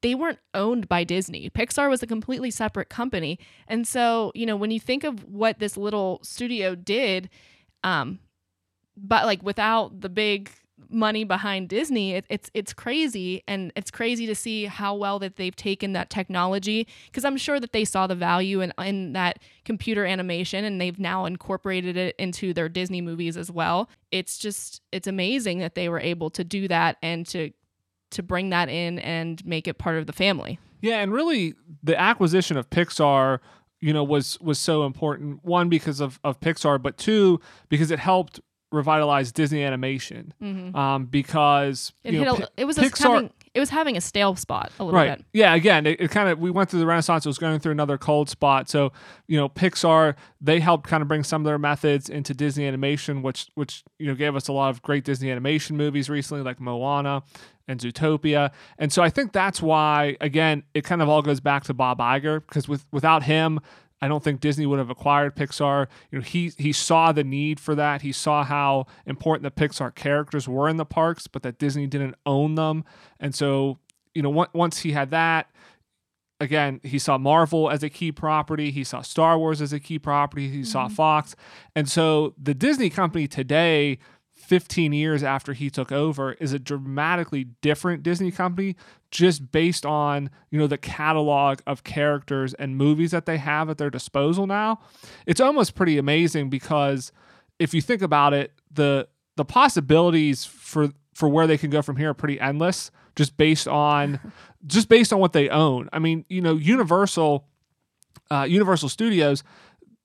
they 0.00 0.14
weren't 0.14 0.38
owned 0.54 0.88
by 0.88 1.04
Disney. 1.04 1.50
Pixar 1.50 1.88
was 1.88 2.02
a 2.02 2.06
completely 2.06 2.50
separate 2.50 2.88
company. 2.88 3.38
And 3.66 3.86
so, 3.86 4.32
you 4.34 4.46
know, 4.46 4.56
when 4.56 4.70
you 4.70 4.80
think 4.80 5.04
of 5.04 5.24
what 5.24 5.58
this 5.58 5.76
little 5.76 6.20
studio 6.22 6.74
did, 6.74 7.28
um, 7.82 8.20
but 8.96 9.24
like 9.26 9.42
without 9.42 10.00
the 10.00 10.08
big 10.08 10.50
money 10.88 11.24
behind 11.24 11.68
Disney, 11.68 12.14
it, 12.14 12.24
it's 12.28 12.50
it's 12.54 12.72
crazy, 12.72 13.42
and 13.48 13.72
it's 13.76 13.90
crazy 13.90 14.26
to 14.26 14.34
see 14.34 14.66
how 14.66 14.94
well 14.94 15.18
that 15.18 15.36
they've 15.36 15.54
taken 15.54 15.92
that 15.92 16.10
technology. 16.10 16.86
Because 17.06 17.24
I'm 17.24 17.36
sure 17.36 17.60
that 17.60 17.72
they 17.72 17.84
saw 17.84 18.06
the 18.06 18.14
value 18.14 18.60
in 18.60 18.72
in 18.78 19.12
that 19.12 19.40
computer 19.64 20.04
animation, 20.04 20.64
and 20.64 20.80
they've 20.80 20.98
now 20.98 21.24
incorporated 21.24 21.96
it 21.96 22.14
into 22.18 22.52
their 22.52 22.68
Disney 22.68 23.00
movies 23.00 23.36
as 23.36 23.50
well. 23.50 23.88
It's 24.10 24.38
just 24.38 24.80
it's 24.92 25.06
amazing 25.06 25.58
that 25.58 25.74
they 25.74 25.88
were 25.88 26.00
able 26.00 26.30
to 26.30 26.44
do 26.44 26.68
that 26.68 26.96
and 27.02 27.26
to 27.28 27.50
to 28.10 28.22
bring 28.22 28.50
that 28.50 28.68
in 28.68 28.98
and 29.00 29.44
make 29.44 29.68
it 29.68 29.78
part 29.78 29.96
of 29.96 30.06
the 30.06 30.12
family. 30.12 30.58
Yeah, 30.80 31.00
and 31.00 31.12
really 31.12 31.54
the 31.82 31.98
acquisition 31.98 32.56
of 32.56 32.70
Pixar, 32.70 33.40
you 33.80 33.92
know, 33.92 34.04
was 34.04 34.38
was 34.40 34.58
so 34.58 34.84
important. 34.84 35.44
One 35.44 35.68
because 35.68 36.00
of 36.00 36.20
of 36.24 36.40
Pixar, 36.40 36.80
but 36.80 36.96
two 36.96 37.40
because 37.68 37.90
it 37.90 37.98
helped 37.98 38.40
revitalize 38.70 39.32
Disney 39.32 39.64
animation. 39.64 40.32
Mm-hmm. 40.42 40.76
Um, 40.76 41.06
because 41.06 41.92
It, 42.04 42.14
you 42.14 42.24
know, 42.24 42.36
a, 42.36 42.48
it 42.56 42.64
was 42.64 42.76
Pixar, 42.76 43.30
it 43.58 43.60
was 43.60 43.70
having 43.70 43.96
a 43.96 44.00
stale 44.00 44.36
spot 44.36 44.70
a 44.78 44.84
little 44.84 45.00
right? 45.00 45.18
bit. 45.18 45.26
Yeah, 45.32 45.52
again, 45.56 45.84
it, 45.84 46.00
it 46.00 46.12
kind 46.12 46.28
of 46.28 46.38
we 46.38 46.48
went 46.48 46.70
through 46.70 46.78
the 46.78 46.86
Renaissance. 46.86 47.26
It 47.26 47.28
was 47.28 47.38
going 47.38 47.58
through 47.58 47.72
another 47.72 47.98
cold 47.98 48.30
spot. 48.30 48.68
So 48.68 48.92
you 49.26 49.36
know, 49.36 49.48
Pixar 49.48 50.14
they 50.40 50.60
helped 50.60 50.86
kind 50.86 51.02
of 51.02 51.08
bring 51.08 51.24
some 51.24 51.42
of 51.42 51.44
their 51.44 51.58
methods 51.58 52.08
into 52.08 52.34
Disney 52.34 52.66
animation, 52.68 53.20
which 53.20 53.48
which 53.56 53.82
you 53.98 54.06
know 54.06 54.14
gave 54.14 54.36
us 54.36 54.46
a 54.46 54.52
lot 54.52 54.68
of 54.68 54.80
great 54.80 55.02
Disney 55.02 55.28
animation 55.28 55.76
movies 55.76 56.08
recently, 56.08 56.44
like 56.44 56.60
Moana 56.60 57.24
and 57.66 57.80
Zootopia. 57.80 58.52
And 58.78 58.92
so 58.92 59.02
I 59.02 59.10
think 59.10 59.32
that's 59.32 59.60
why 59.60 60.16
again 60.20 60.62
it 60.72 60.84
kind 60.84 61.02
of 61.02 61.08
all 61.08 61.20
goes 61.20 61.40
back 61.40 61.64
to 61.64 61.74
Bob 61.74 61.98
Iger 61.98 62.46
because 62.46 62.68
with 62.68 62.86
without 62.92 63.24
him. 63.24 63.58
I 64.00 64.08
don't 64.08 64.22
think 64.22 64.40
Disney 64.40 64.66
would 64.66 64.78
have 64.78 64.90
acquired 64.90 65.34
Pixar. 65.34 65.88
You 66.10 66.18
know, 66.18 66.24
he 66.24 66.52
he 66.56 66.72
saw 66.72 67.12
the 67.12 67.24
need 67.24 67.58
for 67.58 67.74
that. 67.74 68.02
He 68.02 68.12
saw 68.12 68.44
how 68.44 68.86
important 69.06 69.42
the 69.42 69.66
Pixar 69.66 69.94
characters 69.94 70.48
were 70.48 70.68
in 70.68 70.76
the 70.76 70.84
parks, 70.84 71.26
but 71.26 71.42
that 71.42 71.58
Disney 71.58 71.86
didn't 71.86 72.14
own 72.24 72.54
them. 72.54 72.84
And 73.18 73.34
so, 73.34 73.78
you 74.14 74.22
know, 74.22 74.38
on- 74.38 74.48
once 74.52 74.80
he 74.80 74.92
had 74.92 75.10
that, 75.10 75.50
again, 76.40 76.80
he 76.84 76.98
saw 76.98 77.18
Marvel 77.18 77.70
as 77.70 77.82
a 77.82 77.90
key 77.90 78.12
property. 78.12 78.70
He 78.70 78.84
saw 78.84 79.02
Star 79.02 79.38
Wars 79.38 79.60
as 79.60 79.72
a 79.72 79.80
key 79.80 79.98
property. 79.98 80.48
He 80.48 80.64
saw 80.64 80.86
mm-hmm. 80.86 80.94
Fox. 80.94 81.34
And 81.74 81.88
so 81.88 82.34
the 82.40 82.54
Disney 82.54 82.90
company 82.90 83.26
today 83.26 83.98
15 84.48 84.94
years 84.94 85.22
after 85.22 85.52
he 85.52 85.68
took 85.68 85.92
over 85.92 86.32
is 86.32 86.54
a 86.54 86.58
dramatically 86.58 87.44
different 87.60 88.02
Disney 88.02 88.30
company 88.30 88.76
just 89.10 89.52
based 89.52 89.84
on, 89.84 90.30
you 90.50 90.58
know, 90.58 90.66
the 90.66 90.78
catalog 90.78 91.60
of 91.66 91.84
characters 91.84 92.54
and 92.54 92.74
movies 92.74 93.10
that 93.10 93.26
they 93.26 93.36
have 93.36 93.68
at 93.68 93.76
their 93.76 93.90
disposal 93.90 94.46
now. 94.46 94.80
It's 95.26 95.40
almost 95.40 95.74
pretty 95.74 95.98
amazing 95.98 96.48
because 96.48 97.12
if 97.58 97.74
you 97.74 97.82
think 97.82 98.00
about 98.00 98.32
it, 98.32 98.52
the 98.70 99.06
the 99.36 99.44
possibilities 99.44 100.46
for 100.46 100.92
for 101.12 101.28
where 101.28 101.46
they 101.46 101.58
can 101.58 101.68
go 101.68 101.82
from 101.82 101.96
here 101.96 102.10
are 102.10 102.14
pretty 102.14 102.40
endless 102.40 102.90
just 103.16 103.36
based 103.36 103.68
on 103.68 104.18
just 104.66 104.88
based 104.88 105.12
on 105.12 105.18
what 105.18 105.34
they 105.34 105.50
own. 105.50 105.90
I 105.92 105.98
mean, 105.98 106.24
you 106.30 106.40
know, 106.40 106.54
Universal 106.54 107.46
uh, 108.30 108.46
Universal 108.48 108.88
Studios, 108.88 109.44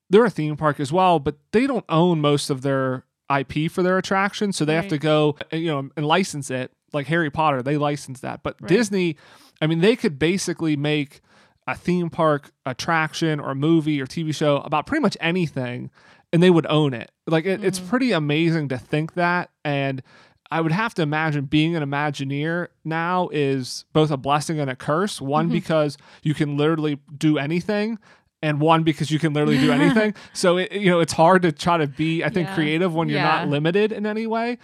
they're 0.10 0.26
a 0.26 0.30
theme 0.30 0.58
park 0.58 0.82
as 0.82 0.92
well, 0.92 1.20
but 1.20 1.38
they 1.54 1.66
don't 1.66 1.86
own 1.88 2.20
most 2.20 2.50
of 2.50 2.62
their 2.62 3.06
IP 3.30 3.70
for 3.72 3.84
their 3.84 3.98
attraction, 3.98 4.52
so 4.54 4.66
they 4.66 4.76
have 4.76 4.88
to 4.90 4.98
go, 4.98 5.36
uh, 5.52 5.56
you 5.56 5.68
know, 5.72 5.90
and 5.96 6.06
license 6.06 6.50
it. 6.52 6.72
Like 6.92 7.08
Harry 7.08 7.30
Potter, 7.32 7.62
they 7.64 7.78
license 7.78 8.20
that. 8.20 8.44
But 8.44 8.58
Right. 8.62 8.70
Disney, 8.70 9.18
I 9.62 9.68
mean, 9.68 9.80
they 9.80 9.96
could 9.96 10.20
basically 10.20 10.76
make 10.76 11.22
a 11.66 11.76
theme 11.76 12.10
park 12.10 12.52
attraction 12.66 13.40
or 13.40 13.52
a 13.52 13.56
movie 13.56 14.02
or 14.02 14.06
TV 14.06 14.34
show 14.36 14.58
about 14.58 14.86
pretty 14.86 15.02
much 15.02 15.16
anything, 15.22 15.90
and 16.32 16.44
they 16.44 16.50
would 16.50 16.68
own 16.68 16.94
it. 16.94 17.12
Like 17.26 17.46
it, 17.46 17.64
it's 17.64 17.80
Mhm. 17.80 17.88
pretty 17.90 18.12
amazing 18.12 18.68
to 18.70 18.78
think 18.78 19.14
that, 19.14 19.50
and 19.64 20.04
I 20.52 20.62
would 20.62 20.72
have 20.74 20.94
to 20.96 21.02
imagine 21.02 21.46
being 21.46 21.76
an 21.76 21.82
Imagineer 21.84 22.68
now 22.84 23.30
is 23.32 23.86
both 23.94 24.12
a 24.12 24.18
blessing 24.18 24.60
and 24.60 24.70
a 24.70 24.76
curse. 24.76 25.20
One 25.22 25.48
Mhm. 25.50 25.54
because 25.54 25.98
you 26.22 26.34
can 26.36 26.58
literally 26.58 27.00
do 27.18 27.40
anything, 27.40 27.98
and 28.44 28.60
one 28.60 28.84
because 28.84 29.10
you 29.10 29.18
can 29.18 29.34
literally 29.34 29.58
do 29.58 29.72
anything. 29.72 30.14
so 30.34 30.58
it, 30.58 30.72
you 30.72 30.92
know 30.92 31.00
it's 31.00 31.14
hard 31.14 31.42
to 31.44 31.52
try 31.52 31.78
to 31.78 31.88
be, 31.88 32.24
I 32.24 32.30
think, 32.30 32.50
Yeah. 32.50 32.56
creative 32.56 32.94
when 32.94 33.10
you're 33.10 33.20
Yeah. 33.20 33.40
not 33.40 33.48
limited 33.48 33.92
in 33.92 34.06
any 34.06 34.28
way. 34.28 34.58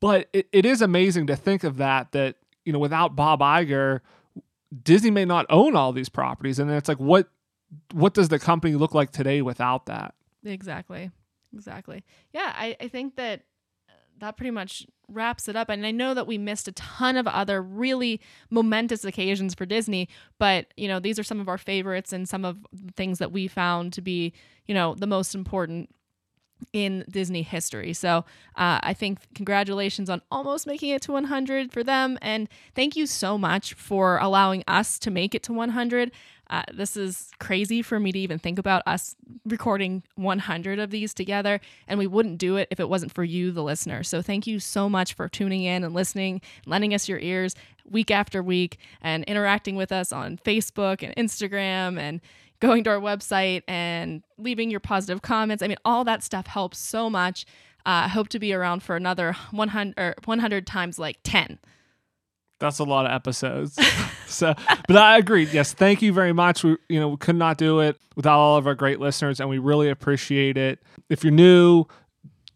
But 0.00 0.28
it, 0.34 0.48
it 0.52 0.66
is 0.66 0.82
amazing 0.82 1.28
to 1.28 1.36
think 1.36 1.64
of 1.64 1.78
that. 1.78 2.12
That 2.12 2.36
you 2.64 2.72
know, 2.72 2.78
without 2.78 3.14
Bob 3.16 3.40
Iger, 3.40 4.00
Disney 4.82 5.10
may 5.10 5.24
not 5.24 5.46
own 5.48 5.76
all 5.76 5.92
these 5.92 6.08
properties, 6.08 6.58
and 6.58 6.68
then 6.68 6.76
it's 6.76 6.88
like, 6.88 6.98
what 7.00 7.28
what 7.92 8.14
does 8.14 8.28
the 8.28 8.38
company 8.38 8.74
look 8.74 8.94
like 8.94 9.10
today 9.12 9.40
without 9.42 9.86
that? 9.86 10.14
Exactly. 10.44 11.10
Exactly. 11.54 12.02
Yeah, 12.32 12.52
I, 12.56 12.76
I 12.80 12.88
think 12.88 13.16
that 13.16 13.42
that 14.18 14.36
pretty 14.36 14.50
much 14.50 14.86
wraps 15.08 15.48
it 15.48 15.56
up. 15.56 15.68
And 15.68 15.86
I 15.86 15.90
know 15.90 16.14
that 16.14 16.26
we 16.26 16.38
missed 16.38 16.68
a 16.68 16.72
ton 16.72 17.16
of 17.16 17.26
other 17.26 17.62
really 17.62 18.20
momentous 18.50 19.04
occasions 19.04 19.54
for 19.54 19.66
Disney, 19.66 20.08
but 20.38 20.72
you 20.76 20.88
know, 20.88 20.98
these 21.00 21.18
are 21.18 21.24
some 21.24 21.40
of 21.40 21.48
our 21.48 21.58
favorites 21.58 22.12
and 22.12 22.28
some 22.28 22.44
of 22.44 22.66
the 22.72 22.92
things 22.92 23.18
that 23.18 23.32
we 23.32 23.48
found 23.48 23.92
to 23.94 24.00
be, 24.00 24.32
you 24.66 24.74
know, 24.74 24.94
the 24.94 25.06
most 25.06 25.34
important 25.34 25.94
in 26.72 27.04
Disney 27.10 27.42
history. 27.42 27.92
So 27.92 28.18
uh, 28.56 28.80
I 28.82 28.94
think 28.94 29.18
congratulations 29.34 30.08
on 30.10 30.22
almost 30.30 30.66
making 30.66 30.90
it 30.90 31.02
to 31.02 31.12
100 31.12 31.72
for 31.72 31.82
them. 31.82 32.18
And 32.22 32.48
thank 32.74 32.96
you 32.96 33.06
so 33.06 33.38
much 33.38 33.74
for 33.74 34.18
allowing 34.18 34.64
us 34.66 34.98
to 35.00 35.10
make 35.10 35.34
it 35.34 35.42
to 35.44 35.52
100. 35.52 36.10
Uh, 36.50 36.62
this 36.72 36.96
is 36.96 37.30
crazy 37.38 37.82
for 37.82 37.98
me 37.98 38.12
to 38.12 38.18
even 38.18 38.38
think 38.38 38.58
about 38.58 38.82
us 38.86 39.16
recording 39.46 40.02
100 40.16 40.78
of 40.78 40.90
these 40.90 41.14
together, 41.14 41.60
and 41.88 41.98
we 41.98 42.06
wouldn't 42.06 42.38
do 42.38 42.56
it 42.56 42.68
if 42.70 42.78
it 42.78 42.88
wasn't 42.88 43.12
for 43.12 43.24
you, 43.24 43.50
the 43.50 43.62
listener. 43.62 44.02
So 44.02 44.20
thank 44.20 44.46
you 44.46 44.60
so 44.60 44.88
much 44.88 45.14
for 45.14 45.28
tuning 45.28 45.64
in 45.64 45.84
and 45.84 45.94
listening, 45.94 46.42
lending 46.66 46.92
us 46.92 47.08
your 47.08 47.18
ears 47.18 47.54
week 47.90 48.10
after 48.10 48.42
week, 48.42 48.78
and 49.00 49.24
interacting 49.24 49.76
with 49.76 49.90
us 49.90 50.12
on 50.12 50.38
Facebook 50.38 51.02
and 51.02 51.14
Instagram 51.16 51.98
and 51.98 52.20
going 52.64 52.82
to 52.84 52.90
our 52.90 53.00
website 53.00 53.62
and 53.68 54.22
leaving 54.38 54.70
your 54.70 54.80
positive 54.80 55.22
comments. 55.22 55.62
I 55.62 55.68
mean, 55.68 55.76
all 55.84 56.04
that 56.04 56.22
stuff 56.22 56.46
helps 56.46 56.78
so 56.78 57.10
much. 57.10 57.44
Uh, 57.86 58.06
I 58.06 58.08
hope 58.08 58.28
to 58.28 58.38
be 58.38 58.54
around 58.54 58.82
for 58.82 58.96
another 58.96 59.34
100 59.50 59.94
or 59.98 60.14
100 60.24 60.66
times 60.66 60.98
like 60.98 61.18
10. 61.24 61.58
That's 62.60 62.78
a 62.78 62.84
lot 62.84 63.04
of 63.04 63.12
episodes. 63.12 63.78
so, 64.26 64.54
but 64.88 64.96
I 64.96 65.18
agree. 65.18 65.44
Yes, 65.44 65.74
thank 65.74 66.00
you 66.00 66.12
very 66.14 66.32
much. 66.32 66.64
We, 66.64 66.76
you 66.88 66.98
know, 66.98 67.08
we 67.08 67.16
could 67.18 67.36
not 67.36 67.58
do 67.58 67.80
it 67.80 67.98
without 68.16 68.38
all 68.38 68.56
of 68.56 68.66
our 68.66 68.74
great 68.74 69.00
listeners, 69.00 69.40
and 69.40 69.50
we 69.50 69.58
really 69.58 69.90
appreciate 69.90 70.56
it. 70.56 70.78
If 71.10 71.22
you're 71.22 71.32
new, 71.32 71.84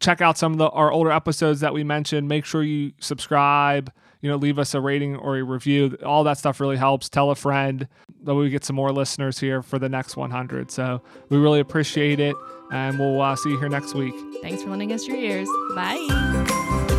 check 0.00 0.22
out 0.22 0.38
some 0.38 0.52
of 0.52 0.58
the 0.58 0.70
our 0.70 0.90
older 0.90 1.10
episodes 1.10 1.60
that 1.60 1.74
we 1.74 1.84
mentioned. 1.84 2.28
Make 2.28 2.46
sure 2.46 2.62
you 2.62 2.92
subscribe. 3.00 3.92
You 4.20 4.30
know, 4.30 4.36
leave 4.36 4.58
us 4.58 4.74
a 4.74 4.80
rating 4.80 5.16
or 5.16 5.36
a 5.36 5.42
review. 5.42 5.96
All 6.04 6.24
that 6.24 6.38
stuff 6.38 6.60
really 6.60 6.76
helps. 6.76 7.08
Tell 7.08 7.30
a 7.30 7.36
friend 7.36 7.86
that 8.24 8.34
we 8.34 8.50
get 8.50 8.64
some 8.64 8.76
more 8.76 8.92
listeners 8.92 9.38
here 9.38 9.62
for 9.62 9.78
the 9.78 9.88
next 9.88 10.16
100. 10.16 10.70
So 10.70 11.02
we 11.28 11.38
really 11.38 11.60
appreciate 11.60 12.18
it, 12.20 12.34
and 12.72 12.98
we'll 12.98 13.20
uh, 13.20 13.36
see 13.36 13.50
you 13.50 13.58
here 13.58 13.68
next 13.68 13.94
week. 13.94 14.14
Thanks 14.42 14.62
for 14.62 14.70
lending 14.70 14.92
us 14.92 15.06
your 15.06 15.16
ears. 15.16 15.48
Bye. 15.74 16.96